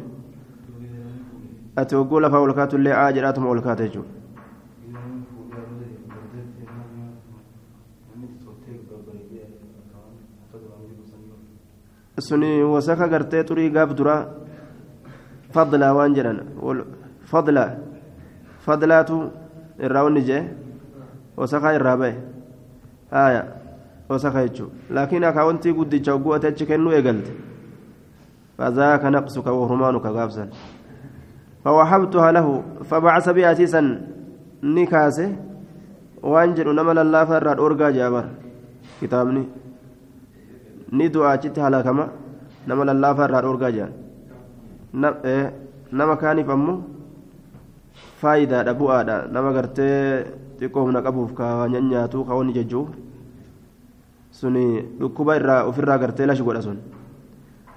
[1.76, 4.16] ati hogguu lafaa ol kaatullee aa jedhaatuma ol kaata jechuudha
[12.28, 14.22] suni wasaka gartee xurii gaaf duraa
[15.54, 16.40] fadlaa waan jedhan
[17.32, 17.70] fadlaa
[18.66, 19.18] fadlaatu
[19.86, 20.42] irraa wanni jee
[21.38, 22.14] wasakaa irraa ba'e
[23.12, 23.42] haaya
[24.09, 27.33] wasaka jechuudha laakiin akaawwantii guddicha hogguu ati achi kennuu eegalte
[28.61, 30.49] فذاك نقصك وهرمانك غافزا
[31.65, 32.47] فوهبتها له
[32.91, 33.81] فبعث بها سيسا
[34.63, 35.31] نكاسه
[36.23, 38.25] وانجل نمل الله فرد أرقى جابر
[39.01, 39.45] كتابني
[40.93, 42.07] ندعو أجت هلاكما
[42.69, 43.93] نمل الله فرد أرقى جان
[45.99, 46.83] nama kaaniif ammoo
[48.21, 50.27] faayidaadha bu'aadha nama gartee
[50.59, 52.89] xiqqoo humna qabuuf ka nyaatu ka wanni jechuuf
[54.40, 54.66] suni
[55.00, 56.80] dhukkuba irraa ofirraa gartee lashi godha sun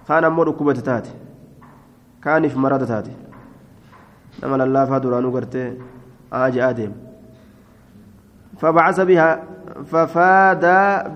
[0.06, 1.10] kaan ammoo dhukkubate taate
[2.24, 3.12] kaaniif marada taate
[4.40, 5.68] nama lallaafaa duraanuu gartee
[6.40, 6.94] aaji adeem
[8.58, 9.42] فبعث بها
[9.86, 10.64] ففاد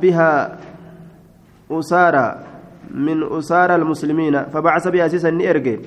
[0.01, 0.59] بها
[1.71, 2.27] أسارى
[2.95, 5.81] من أسارى المسلمين فبعث بها سيسا نيرجي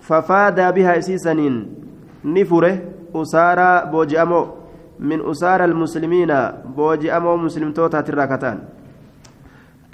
[0.00, 1.34] ففاد بها سيسا
[2.24, 2.78] نفره
[3.14, 4.46] أسارى بوجأمو
[5.00, 6.32] من أسارى المسلمين
[6.76, 8.58] بوجأمو مسلم توتا تراكتان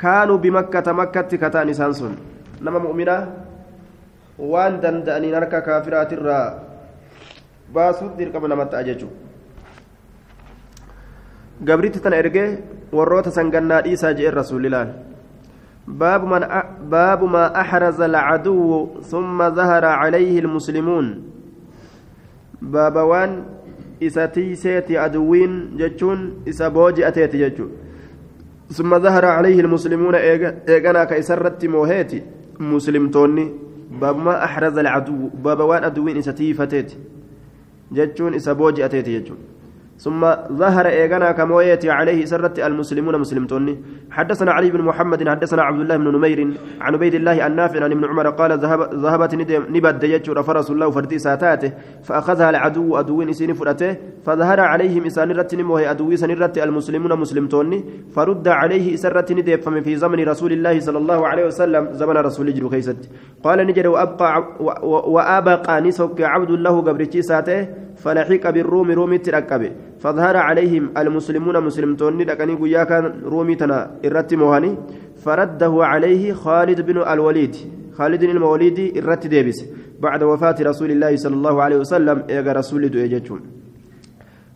[0.03, 2.15] كانوا بمكة مكة كتان سانسون
[2.63, 3.27] nama mu'minaa
[4.39, 6.47] waan danda'aniin harka kaafiraatirraa
[7.75, 9.09] baasuuf dirqama namatti ajaju
[11.69, 12.47] gabriitti tana ergee
[12.99, 14.93] warroota sangannaa dhiisaa je'een rasuulilaan
[15.83, 16.43] باب من
[16.87, 21.07] باب ما أحرز العدو ثم ظهر عليه المسلمون
[22.63, 23.31] باب وان
[24.03, 27.82] إساتي سيتي عدوين جتشون إسا بوجي أتيتي جتشون
[28.73, 32.23] ثم ظهر عليه المسلمون إيغانا كيسرت موهيتي.
[32.61, 33.53] مسلمتوني
[34.01, 36.93] باب ما أحرز العدو باب وان أدوين إساتي فتيت
[37.93, 39.37] جتشون إسا بوجي أتيتي جتشون.
[40.05, 40.21] ثم
[40.61, 43.75] ظهر إيغانا كمويتي عليه سرت المسلمون مسلمتوني
[44.11, 46.39] حدثنا علي بن محمد حدثنا عبد الله بن نمير
[46.81, 49.35] عن عبيد الله النافع عن ابن عمر قال ذهب ذهبت
[49.77, 51.73] نبد يجور فرس الله فردي ساتاته
[52.07, 57.85] فأخذها العدو أدوين إسين فرته فظهر عليهم إسان رت نموه أدوي سنرت المسلمون مسلمتوني
[58.15, 63.01] فرد عليه إسرت ندب في زمن رسول الله صلى الله عليه وسلم زمن رسول كيست
[63.45, 64.31] قال نجد وأبقى
[65.15, 67.61] وأبقى نسك عبد الله قبرتي ساته
[67.97, 74.79] فلحق بالروم رومي تركبه فظهر عليهم المسلمون مسلمتون لكني قيا كان رومي تنا إرت موهني
[75.17, 77.57] فرده عليه خالد بن الوليد.
[77.93, 79.65] خالد بن الوليد إرت ديبس.
[80.01, 83.41] بعد وفاة رسول الله صلى الله عليه وسلم إيجا رسول دو إيجاتون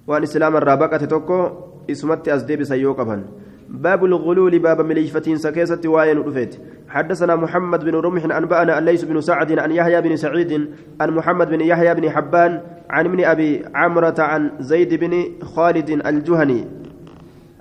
[0.07, 1.51] وأن إسلام الرابقة توكو
[1.91, 3.25] إسمت أزديب سيوقفا
[3.69, 6.57] باب الغلول باب مليفتين سكيسة واين رفيت.
[6.89, 11.61] حدثنا محمد بن رمح أنبأنا الليث بن سعد عن يحيى بن سعيد عن محمد بن
[11.61, 16.65] يحيى بن حبان عن ابن أبي عمرة عن زيد بن خالد الجهني.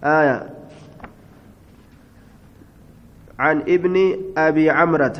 [0.04, 0.50] آية.
[3.40, 5.18] عن ابن أبي عمرة.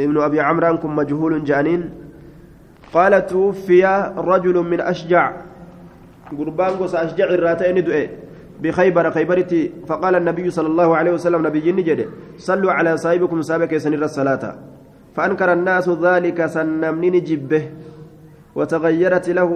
[0.00, 1.90] ابن أبي عمرة كن مجهول جانين.
[2.92, 5.32] قال توفي رجل من أشجع.
[6.38, 8.08] قربان قص أشجع الراتين دؤي.
[8.62, 12.00] بخيبر خيبرتي فقال النبي صلى الله عليه وسلم نبي نجد
[12.36, 14.44] صلوا على صاحبكم سابك سنر الصلاة.
[15.16, 17.62] فأنكر الناس ذلك سنمني نجبه
[18.54, 19.50] وتغيرت له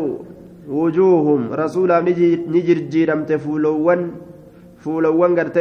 [0.69, 1.41] وجوههم.
[1.53, 2.01] رسولا
[2.55, 4.01] نجر جيرمت فولوان
[4.83, 5.59] فولوان قرت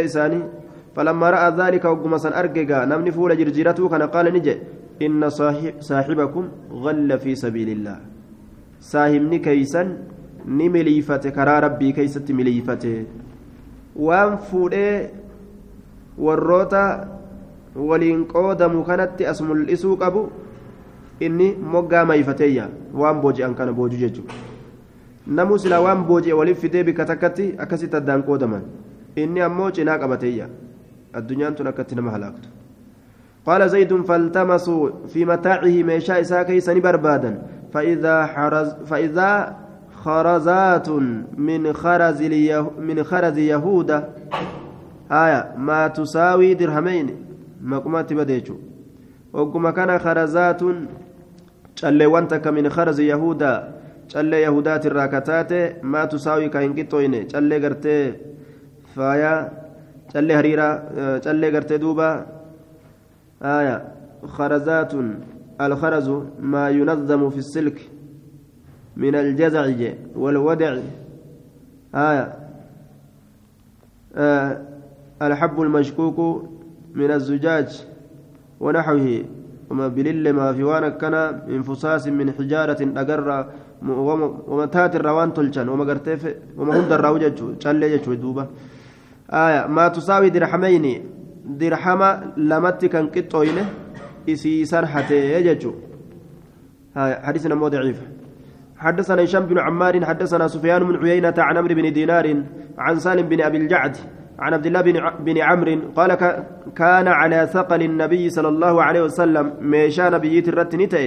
[0.95, 4.55] فلما رأى ذلك وقم سن أرققا نمني فول جرجيرته كان قال نجي
[5.01, 7.97] إن صاحب صاحبكم غل في سبيل الله.
[8.79, 9.83] ساهمني كيسا
[10.45, 12.95] نمليفته كرا ربي كيست مليفته.
[13.95, 15.11] Waan fuudhee
[16.17, 17.07] warroota
[17.75, 20.29] waliin qoodamu kanatti as mul'isuu qabu
[21.19, 24.33] inni moggaa mayfateeyya waan booji'an kana booju jechuudha
[25.27, 28.63] namuu silaa waan booji'e waliif fidee bikka takkatti akkasitti addaan qoodaman
[29.15, 30.49] inni ammoo cinaa qabateeyya
[31.13, 32.49] addunyaan tun akkatti nama halaaktu
[33.43, 37.41] قال زيد فالتمسوا في متاعه ميشاء إساء كيسني بربادا
[37.73, 39.55] فإذا, حرز فإذا
[40.03, 40.89] خرزات
[41.37, 42.21] من خرز
[42.79, 43.99] من خرز يهودا
[45.11, 47.07] آية ما تساوي درهمين
[47.61, 48.55] مقمات بديشو
[49.33, 50.61] وكما كان خرزات
[51.81, 53.63] kharazi yahudaa
[54.11, 58.13] callee yahudaati irraa kataate maa tusaawi ka hin qixxooyne callee gartee
[58.95, 59.49] faayaa
[60.13, 62.25] callee hariiraa callee gartee duuba
[63.41, 63.81] aya
[64.37, 65.15] kharazaatun
[65.57, 67.77] alkharazu maa yunazzamu fi silk
[68.97, 69.71] من الجزع
[70.15, 70.77] والودع.
[71.95, 72.33] آية.
[74.15, 74.61] آه
[75.21, 76.49] الحب المشكوك
[76.93, 77.85] من الزجاج
[78.59, 79.23] ونحوه.
[79.69, 83.49] وما بلل ما في وأنا كان من فصاص من حجارة أقر
[84.47, 88.47] ومتات الروان تلشان وما قرتيف وما هند الراوجة شال دوبة
[89.31, 89.67] آية.
[89.67, 90.85] ما تساوي درحمين
[91.45, 93.65] درحمة لمت كان قطوينه
[94.29, 95.73] إسيسان حتى يججو.
[96.95, 98.01] حديثنا مو ضعيف.
[98.83, 102.25] حدثنا هشام بن عمار حدثنا سفيان بن عيينة عن عمرو بن دينار
[102.77, 103.95] عن سالم بن أبي الجعد
[104.39, 106.11] عن عبد الله بن بن عمرو قال
[106.75, 111.05] كان على ثقل النبي صلى الله عليه وسلم ميشا نبيت الرتنته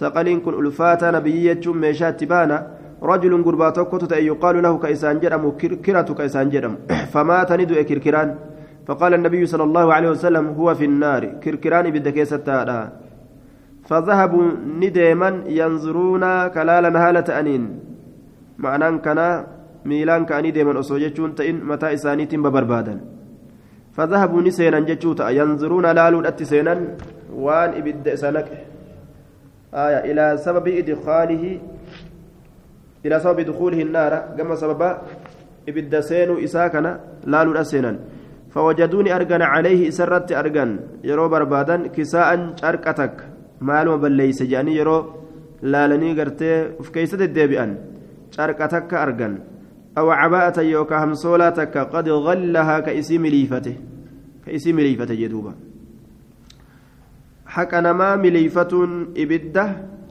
[0.00, 2.58] ثقلين كن ألفات نبيية ميشا تبانا.
[3.02, 3.32] رجل
[3.74, 6.74] توكت يقال له كيسان جرم كركرة كيسان جرم.
[7.12, 8.28] فمات ندو كركران.
[8.86, 11.22] فقال النبي صلى الله عليه وسلم هو في النار.
[11.42, 12.46] كركران بدكيسة
[13.88, 14.46] فذهبوا
[14.80, 16.24] نديما ينظرون
[16.54, 17.62] كلالا هالة أنين
[18.58, 19.20] معنى كان
[19.88, 22.94] ميلان كأني ديما أصوجتشون تئن متى إسانيت ببربادا.
[23.96, 26.74] فذهبوا نسينا جتشوتا ينظرون لالو أتسينا.
[27.32, 28.48] وان إبد إسانك
[29.74, 31.44] آية إلى سبب إدخاله.
[33.06, 34.12] إلى سبب دخوله النار.
[34.36, 34.80] كما سبب
[35.68, 37.00] إبد سينو إساكنا
[37.32, 37.92] لالو أسينا
[38.52, 40.70] فوجدوني أرجن عليه إسرت أرجن
[41.04, 45.02] يرو بربادا كساء شركتك maaluma balleeyse jedhanii yeroo
[45.62, 47.76] laalanii gartee uf keeysa deddeebi'an
[48.36, 49.38] carqa takka argan
[49.98, 53.72] aw cabaa'atan yookaa hamsoolaa takka qad gallahaa ka isii miliifate
[54.44, 55.54] ka isii miliifate jedhuuba
[57.56, 59.64] haqa namaa miliifatuun ibidda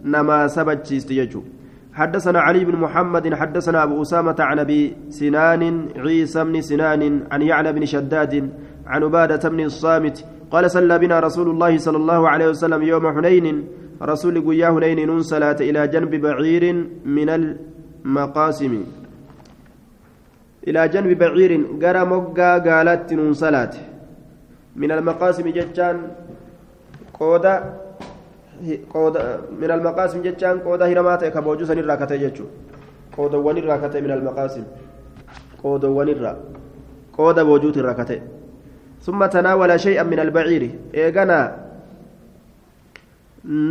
[0.03, 1.45] namaa sabachiisti jechuu
[1.97, 7.73] حدثنا علي بن محمد حدثنا أبو أسامة عن أبي سنان عيسى بن سنان عن يعلى
[7.73, 8.33] بن شداد
[8.87, 10.17] عن عبادة بن الصامت
[10.51, 13.47] قال صلى بنا رسول الله صلى الله عليه وسلم يوم حنين.
[14.01, 16.63] رسول قيا حنين نون صلاة إلى جنب بعير
[17.05, 18.73] من المقاسم.
[20.67, 23.73] إلى جنب بعير قرى مقا قالت نون صلاة.
[24.75, 25.95] من المقاسم جتان
[27.19, 27.53] قودا
[28.93, 29.23] قودا
[29.61, 32.45] من المقاسم جتان قودا هرمات كبوجو سن الراكته جتو
[33.17, 34.63] قودا وني الراكته من المقاسم.
[35.63, 36.33] قودا وني الرا
[37.17, 38.36] قودا بوجوت الراكته
[39.07, 40.63] ثم تناول شيئا من البعير.
[40.95, 41.39] إيغانا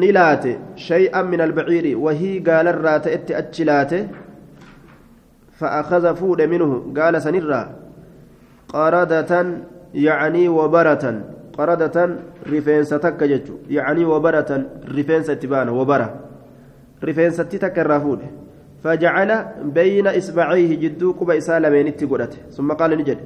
[0.00, 0.44] نلات
[0.76, 1.98] شيئا من البعير.
[1.98, 3.92] وهي قال الرات اتأتشلات
[5.58, 6.70] فأخذ فود منه.
[6.96, 7.62] قال سنرا
[8.68, 9.32] قردة
[9.94, 11.04] يعني وبرة
[11.58, 11.96] قردة
[12.52, 13.20] رفينس تك
[13.68, 14.50] يعني وبرة
[14.96, 16.08] رفينس تبان وبرة.
[17.04, 18.20] رفينس تك الرافود
[18.84, 19.30] فجعل
[19.64, 21.88] بين إصبعيه جدو قبى إسالمين
[22.56, 23.18] ثم قال نجد.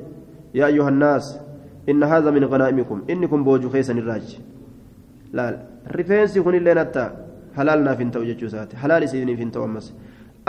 [0.55, 1.50] يا أيها الناس
[1.91, 3.03] إن هذا من غنائمكم.
[3.11, 4.39] إنكم بوجو خيسا الراج.
[5.33, 5.59] لا
[5.97, 7.07] رفينسي كن اللي نتا
[7.57, 9.95] حلالنا فين تو جتشوسات حلال سيدني فين تو أمس.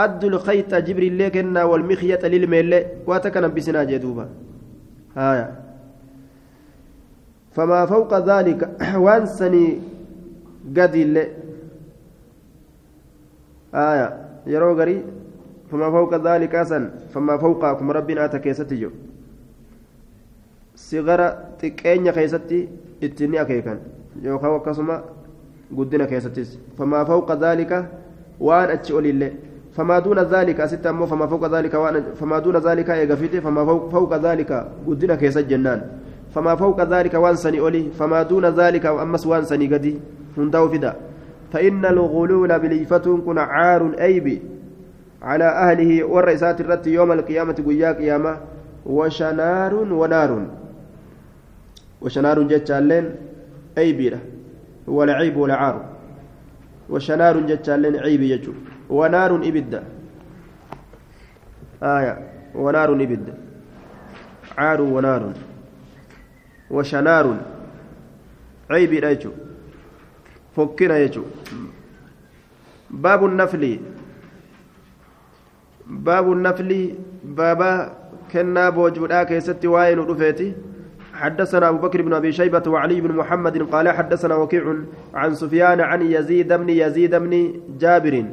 [0.00, 2.84] أدوا الخيط جبريل لكنا والمخيط للميل.
[3.06, 4.28] واتكنا بسنا جدوبا.
[5.16, 5.48] هايا.
[7.52, 8.60] فما فوق ذلك.
[9.04, 9.80] وانسني
[10.76, 11.28] قد اللي.
[13.74, 14.08] آية.
[14.46, 14.74] يرو
[15.70, 16.90] فما فوق ذلك أسن.
[17.14, 18.90] فما فوقكم ربنا تكيستي
[20.88, 21.28] sigara
[21.60, 22.58] xiqqeenya keessatti
[23.00, 23.78] ittiin ni akeekan
[24.24, 24.96] yookaan akkasuma
[25.76, 27.84] guddina keessattis famaa fawqa zaalika
[28.48, 29.32] waan achi olillee
[29.76, 33.64] famaa duuna zaalika asitti ammoo famaa fawqa zaalika waan famaa duuna zaalika eega fite famaa
[33.94, 35.86] fawqa zaalika guddina keessa jennaan
[36.34, 39.96] famaa fawqa zaalika waan sanii oli famaa duuna zaalika ammas waan sanii gadi
[40.36, 40.94] hundaa'u fida
[41.52, 44.42] فإن الغلول بليفتون كن عار أيبي
[45.22, 48.36] على أهله والرئيسات الرت يوم القيامة قيا قيامة
[48.86, 50.46] وشنار ونار
[52.02, 53.14] وشنار جتالين
[53.78, 54.20] أيبيرة
[54.86, 55.76] والعيب والعار
[56.90, 58.52] وشنار جتالين عيب يجو.
[58.90, 59.82] ونار إبدة.
[61.82, 62.14] آية.
[62.54, 63.34] ونار إبدة.
[64.58, 65.32] عار ونار
[66.70, 67.26] وشنار
[68.70, 69.30] عيب يجو.
[70.56, 71.22] فكنا يجو.
[72.90, 73.78] باب النفل.
[75.86, 76.94] باب النفل.
[77.24, 77.70] بابا
[78.32, 80.71] كنا بوجودا كيستي واين ودفيتي.
[81.12, 84.74] حدثنا أبو بكر بن أبي شيبة وعلي بن محمد قال حدثنا وكيع
[85.14, 88.24] عن سفيان عن يزيد بن يزيد بن جابر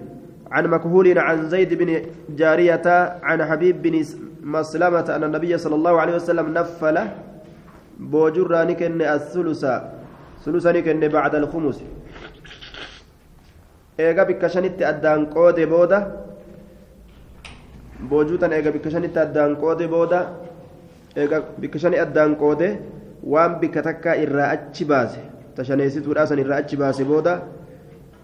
[0.51, 2.87] عن مكهول عن زيد بن جارية
[3.23, 4.05] عن حبيب بن
[4.43, 6.97] مسلمة أن النبي صلى الله عليه وسلم نفل
[7.99, 9.65] بوجر نكن الثلث
[10.45, 11.83] ثلث نكن بعد الخمس.
[13.99, 15.97] eega bikka shanitti addaan qoode booda
[17.99, 19.19] boojuutan eega bikka shanitti
[19.91, 20.19] booda
[21.15, 22.67] eega bikka shani addaan qoode
[23.23, 25.19] waan bikka takkaa irraa achi baase
[25.55, 27.33] tashaneessituudhaa san irraa achi baase booda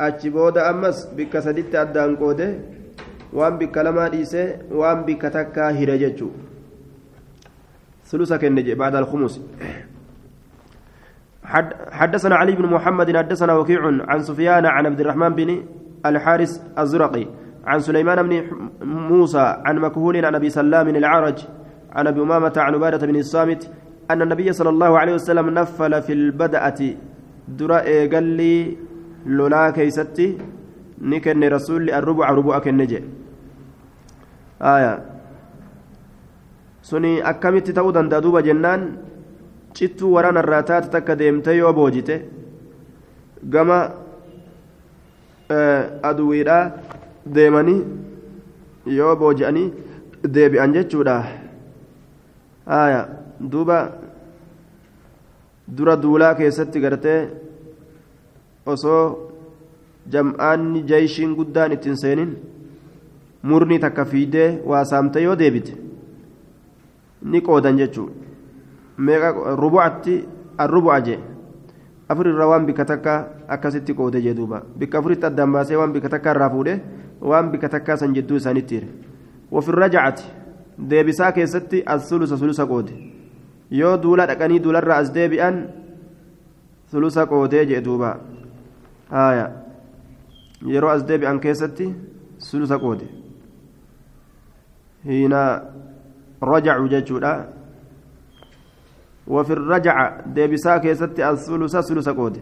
[0.07, 2.47] achi booda ammas bikka saditti addaan qoode
[3.33, 4.47] waan bikka lamaa dhiisee
[4.81, 6.33] waan bikka takkaa hire jechuu
[8.05, 9.41] ثلث كن بعد الخمس
[11.91, 15.63] حدثنا علي بن محمد حدثنا وكيع عن سفيان عن عبد الرحمن بن
[16.05, 17.27] الحارث الزرقي
[17.65, 18.43] عن سليمان بن
[18.81, 21.37] موسى عن مكهول عن ابي سلام العرج
[21.95, 23.61] عن أبي أمامة عن عبادة بن الصامت
[24.11, 26.79] أن النبي صلى الله عليه وسلم نفل في البدأة
[27.47, 27.79] درا
[28.11, 28.77] قال لي
[29.25, 30.37] لولا كيستي
[31.01, 32.99] نكن رسول الربع ربع كنجي
[34.61, 34.93] آية.
[36.81, 38.81] سني أكمت تودن دادوبا جنان.
[39.75, 42.15] cittuu waraana irraa taate takka deemtee yoo boojite
[43.53, 43.77] gama
[46.09, 46.63] aduwiidhaa
[47.37, 47.81] deemanii
[48.99, 49.65] yoo booji'anii
[50.37, 51.15] deebi'an jechuudha
[52.65, 53.01] haaya
[53.51, 53.77] duuba
[55.77, 57.19] dura duulaa keessatti gartee
[58.65, 59.01] osoo
[60.11, 62.35] jam'aanni jeeshiin guddaan ittiin seenin
[63.43, 65.73] murni takka fiidee waa saamte yoo deebite
[67.21, 68.25] ni qoodan jechuudha.
[68.97, 70.23] meeqa rubucatti
[70.57, 71.19] arrubu'a jee
[72.09, 73.13] afur irraa waan bikka takka
[73.47, 76.75] akkasitti qoode jee duuba bikka afuritti addaan baasee waan bikka takka irraa fuudhe
[77.21, 78.87] waan bikka takkaa san jidduu isaanitti hire
[79.51, 80.23] wafirra jacati
[80.77, 82.93] deebisaa keessatti as sulusa sulusa qoode
[83.71, 85.67] yoo duula dhaqanii duularraa as deebi'an
[86.91, 88.17] sulusa qoodee jee duuba
[89.09, 89.51] haaya
[90.65, 91.93] yeroo as deebi'an keessatti
[92.37, 93.07] sulusa qoode
[95.05, 95.41] hiina
[96.41, 97.35] rajacu jechuudha
[99.27, 102.41] وفي الرجعة ديبسا كيست الثلث ثلث قود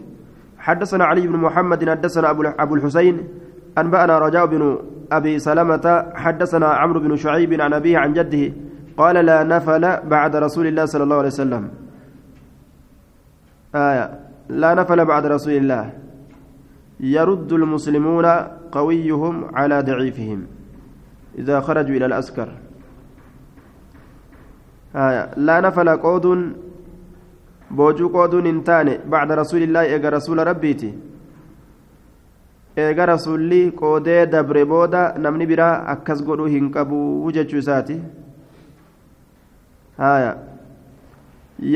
[0.58, 2.30] حدثنا علي بن محمد حدثنا
[2.62, 3.28] أبو الحسين
[3.78, 4.78] أنبأنا رجاء بن
[5.12, 8.52] أبي سلمة حدثنا عمرو بن شعيب عن أبيه عن جده
[8.96, 11.68] قال لا نفل بعد رسول الله صلى الله عليه وسلم.
[13.74, 14.06] آية.
[14.48, 15.92] لا نفل بعد رسول الله.
[17.00, 18.26] يرد المسلمون
[18.72, 20.40] قويهم على ضعيفهم.
[21.38, 22.48] إذا خرجوا إلى الأسكر.
[24.96, 25.30] آية.
[25.36, 26.26] لا نفل قود
[27.74, 30.94] boojuu qooduun hin taane bacda rasuulillaahi eega rasuula rabbiiti
[32.76, 38.00] eega rasuulli qoodee dabre booda namni biraa akkas godhuu hin qabu jechuu isaati
[39.98, 40.32] haya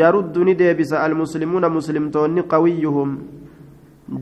[0.00, 3.14] yaruddu ni deebisa almuslimuuna muslimtoonni qawiyyuhum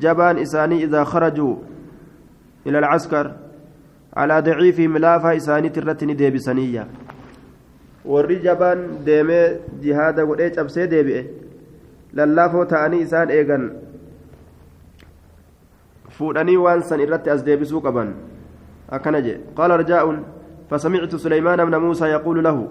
[0.05, 1.55] jabaan isaanii idaa kharajuu
[2.67, 3.33] ila alcaskar
[4.13, 6.87] alaa daciifihim laafaa isaaniit irratti ni deebisaniyya
[8.05, 11.25] warri jabaan deemee jihaada godhee cabsee deebi'e
[12.21, 13.71] lallaafoo ta'anii isaan eegan
[16.83, 18.15] san irratti as deebisuu qaban.
[18.91, 20.37] Akkana jedhe qaala rajaa'un
[20.71, 22.69] فسمعت سليمان بن موسى يقول له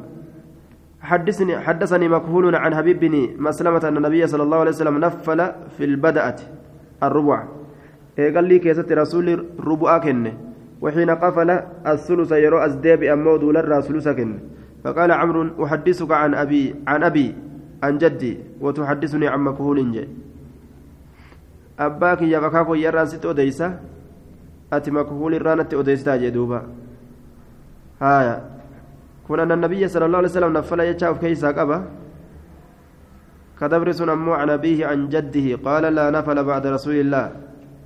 [1.02, 5.40] حدثني حدثني مكهول عن حبيب بن مسلمة أن النبي صلى الله عليه وسلم نفل
[5.78, 6.36] في البدأة
[7.04, 7.44] الربع
[8.18, 10.34] قال لي كيست رسول ربع كنه
[10.82, 11.50] وحين قفل
[11.88, 14.28] الثلث يرو أزديب أمو دولر ثلثك
[14.84, 17.36] فقال عمرو أحدثك عن أبي عن أبي
[17.84, 20.08] عن جدي وتحدثني عن مكهول جي
[21.80, 23.68] أباك يا بكاكو يرى ست أديسة
[24.74, 26.60] أتي مكهول الرانة أديسة جدوبا
[28.02, 28.36] هايا
[29.28, 31.78] كنا أن النبي صلى الله عليه وسلم نفل يتشاف كيسا قبا
[33.60, 37.26] كدبر أمو عن أبيه عن جده قال لا نفل بعد رسول الله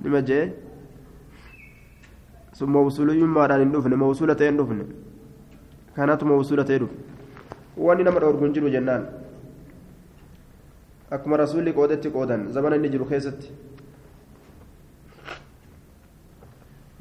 [0.04, 0.46] لما جاء
[2.58, 4.78] ثم موصولي ما دان دفن موصولة دفن
[5.96, 6.88] كانت موصولة دفن
[7.84, 9.02] واني نمر أورغن جرو جنان
[11.12, 13.40] أكما رسولي قودت قودا زمن النجر خيست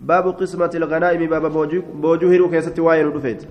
[0.01, 1.51] باب قسمة الغنائم باب
[2.01, 3.43] بوجوهر كيست واين دفيت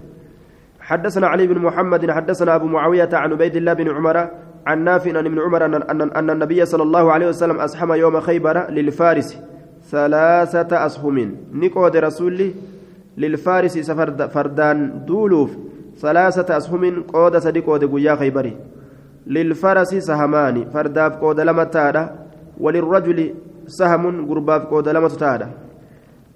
[0.80, 4.28] حدثنا علي بن محمد حدثنا أبو معاوية عن عبيد الله بن عمر
[4.66, 8.20] عن نافع عن ابن عمر أن, أن, أن النبي صلى الله عليه وسلم أسحم يوم
[8.20, 9.38] خيبر للفارس
[9.90, 12.54] ثلاثة أسهم نقود رسولي
[13.16, 15.56] للفارس سفرد فردان دولوف.
[15.98, 18.56] ثلاثة أسهم قود صديق قود خيبري
[19.26, 20.64] للفرس سهمان.
[20.64, 22.28] فرداف قود لما تادا.
[22.60, 23.34] وللرجل
[23.66, 25.08] سهم قرباف قود لما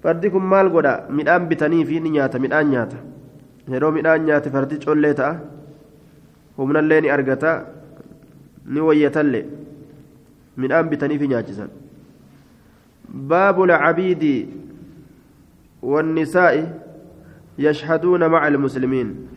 [0.03, 3.13] تادا فردكم مال قدا مدان بتني في نياتا مدان نياتا
[3.67, 5.39] yeroo midhaan nyaate fardi collee ta'a.
[6.57, 7.65] Humnallee ni argata
[8.65, 9.45] ni wayyatallee.
[10.57, 11.71] Midhaan bitaniifi nyaachisan.
[13.13, 14.49] باب العبيد
[15.81, 16.81] والنساء
[17.59, 19.27] يشهدون مع المسلمين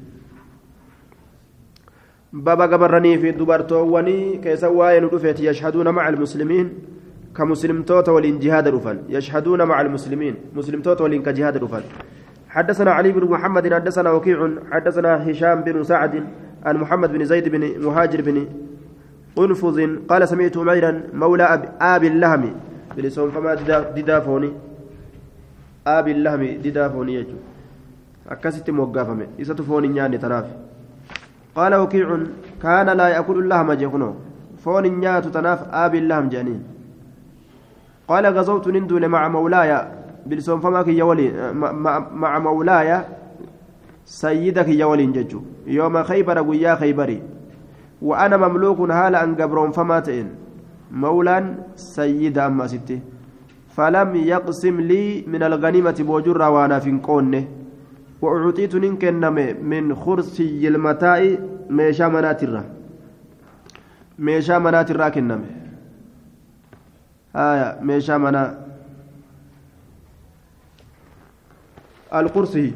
[2.33, 6.73] بابا قبرني في دبرتووني كيسا واين رفيت يشهدون مع المسلمين
[7.37, 11.83] كمسلم توت ولين جهاد رفن يشهدون مع المسلمين مسلم توت ولين كجهاد رفن
[12.49, 14.39] حدثنا علي بن محمد حدثنا وكيع
[14.73, 16.15] حدثنا هشام بن سعد
[16.65, 18.47] عن محمد بن زيد بن مهاجر بن
[19.39, 19.79] أنفذ
[20.11, 21.45] قال سمعت عميرا مولى
[21.81, 22.45] أبي اللهم
[22.97, 23.57] bilisoon famaa
[23.97, 24.53] didaa foonii
[25.95, 30.47] aabiin lahmi didaa foonii jechuudha akkasitti moggaafame isatu foon hin nyaanne tanaaf
[31.59, 32.25] qaala wakiicun
[32.63, 34.15] kaana laa yaakulu lahma jee kunoo
[34.65, 36.57] foon hin
[38.09, 39.87] maca mawlaaya
[40.27, 43.05] bilisoon famaa kiyya waliin maca mawlaaya
[44.05, 47.23] sayyida kiyya waliin jechuu yooma khaybara guyyaa khaybarii
[48.03, 50.47] wa ana mamluukun haala an gabroonfamaa ta'een
[50.93, 53.01] مولان سيد أما ستي
[53.77, 57.45] فلم يقسم لي من الغنيمة بوجر وأنا في قونه
[58.23, 61.21] وأعطيت ننكنم من خرسي المتاع
[61.71, 62.65] ميشا مناترة
[64.19, 65.43] ميشا مناترة كنم
[67.37, 68.67] آية ميشا منا.
[72.15, 72.73] الكرسي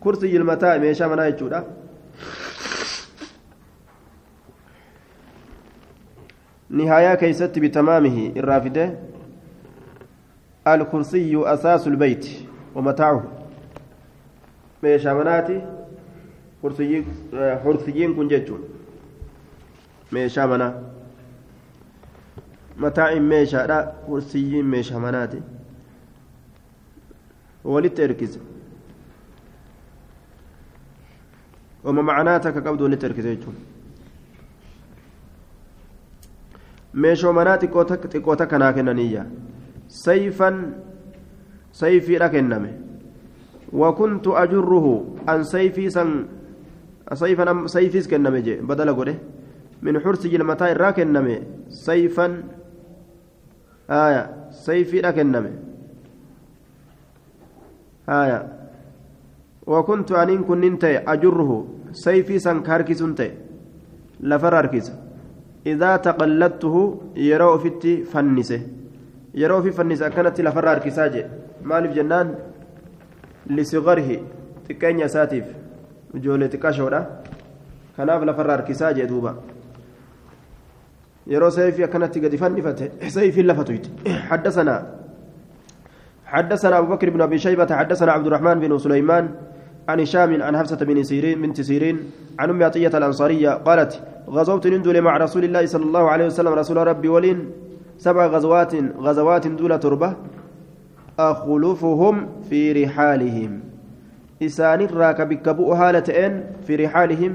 [0.00, 1.64] كرسي المتاع ميشا منا يجودا.
[6.70, 8.94] نهاية كيست بتمامه الرافدة.
[10.66, 12.28] الكرسي أساس البيت
[12.74, 13.42] ومتاعه.
[15.14, 15.60] manaati
[16.62, 18.64] xursiyyiin kun jechuun
[20.10, 20.72] meeshaa manaa
[22.85, 23.77] mataa'iin meeshaadha
[24.07, 25.41] xursiyyiin meeshaa manaati
[27.75, 28.39] walitti erkise
[31.83, 33.57] wama macnaa takka qabdu walitti erkise jechuun
[37.05, 39.25] meeshoo manaa xiqqoota kanaa kennaniyya
[40.03, 40.59] sayfan
[41.71, 42.71] sayfiidha kenname
[43.73, 46.25] وكنت أجره أن سيفي سن
[47.13, 49.15] سيفا سيفيس كنمي جي بدل قوله
[49.81, 51.37] من حرس جلمتاي را كنمي
[51.69, 52.43] سيفا
[53.90, 55.50] آية سيفي را كنمي
[58.08, 58.48] آية.
[59.66, 61.66] وكنت أن كنت أجره.
[61.92, 63.02] سيفي سن كاركيس
[64.20, 64.92] لفر أركيس.
[65.66, 68.62] إذا تقلدته يرو فيتي فنسه.
[69.34, 70.08] يرو في فنسه.
[70.08, 71.24] كانت لفر أركيساجي
[71.62, 72.34] مالف جنان.
[73.46, 74.20] لصغره.
[74.68, 75.44] تكين ساتيف.
[76.14, 77.22] جولة تكاشورا
[77.96, 79.51] كناف لفر أركيساجي دوبا.
[81.26, 84.76] يرو سيفي كانت قد فنفته سيفي لفتويت حدثنا
[86.26, 89.28] حدثنا أبو بكر بن أبي شيبة حدثنا عبد الرحمن بن سليمان
[89.88, 91.96] عن هشام عن حفصة بن سيرين بنت سيرين
[92.38, 96.76] عن أم عطية الأنصارية قالت غزوت ندول مع رسول الله صلى الله عليه وسلم رسول
[96.76, 97.50] ربي ولين
[97.98, 100.16] سبع غزوات غزوات دول تربة
[101.18, 103.60] أخلفهم في رحالهم
[104.42, 107.32] إسان الراك بكبؤ هالتين في رحالهم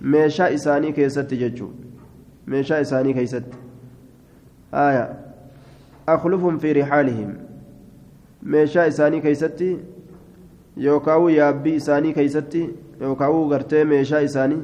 [0.00, 1.68] ميشا إساني كيست ججو
[2.50, 3.44] ميشا إساني كيست
[4.74, 5.04] آية
[6.08, 7.30] أخلفهم في رحالهم
[8.42, 9.70] ميشا إساني كيستي
[10.78, 12.60] yookaan yaabbii isaanii keeysatti
[13.00, 14.58] yookaan gartee meeshaa isaanii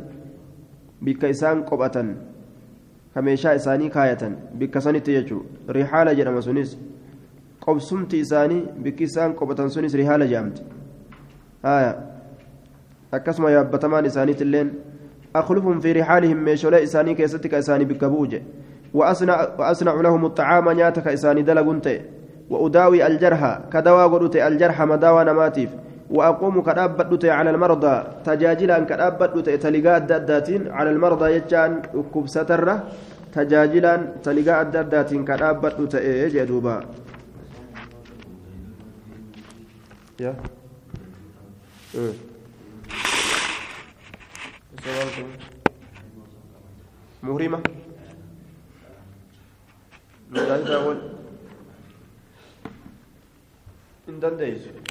[1.04, 2.12] bikka isaan qophatan
[3.14, 6.76] ka meeshaa isaanii kaayatan bikka sanitti jechuudha rihaala jedhama sunis
[7.66, 10.62] qobsumti isaanii bikki isaan qobatan sunis rihaala jedhamti
[13.18, 14.72] akkasuma yaabbatamaan isaaniitilleen
[15.36, 18.42] أخلفهم في رحالهم ميشولا إساني كيستك إساني بكبوجة
[18.94, 22.00] وأصنع, وأصنع لهم الطعام نياتك إساني دلقنت
[22.50, 25.70] وأداوي الجرح كدوا قلت الجرح مداوى نماتيف
[26.10, 32.74] وأقوم كدابت على المرضى تجاجلا كدابت تلقاء الداداتين على المرضى يجان وكب سترة
[33.32, 35.96] تجاجلا تلقاء الداداتين كدابت
[36.34, 36.76] جدوبا
[40.20, 40.34] يا.
[47.22, 47.62] مهرمة.
[50.30, 50.98] مجاهدة أول.
[54.08, 54.60] إن دنديس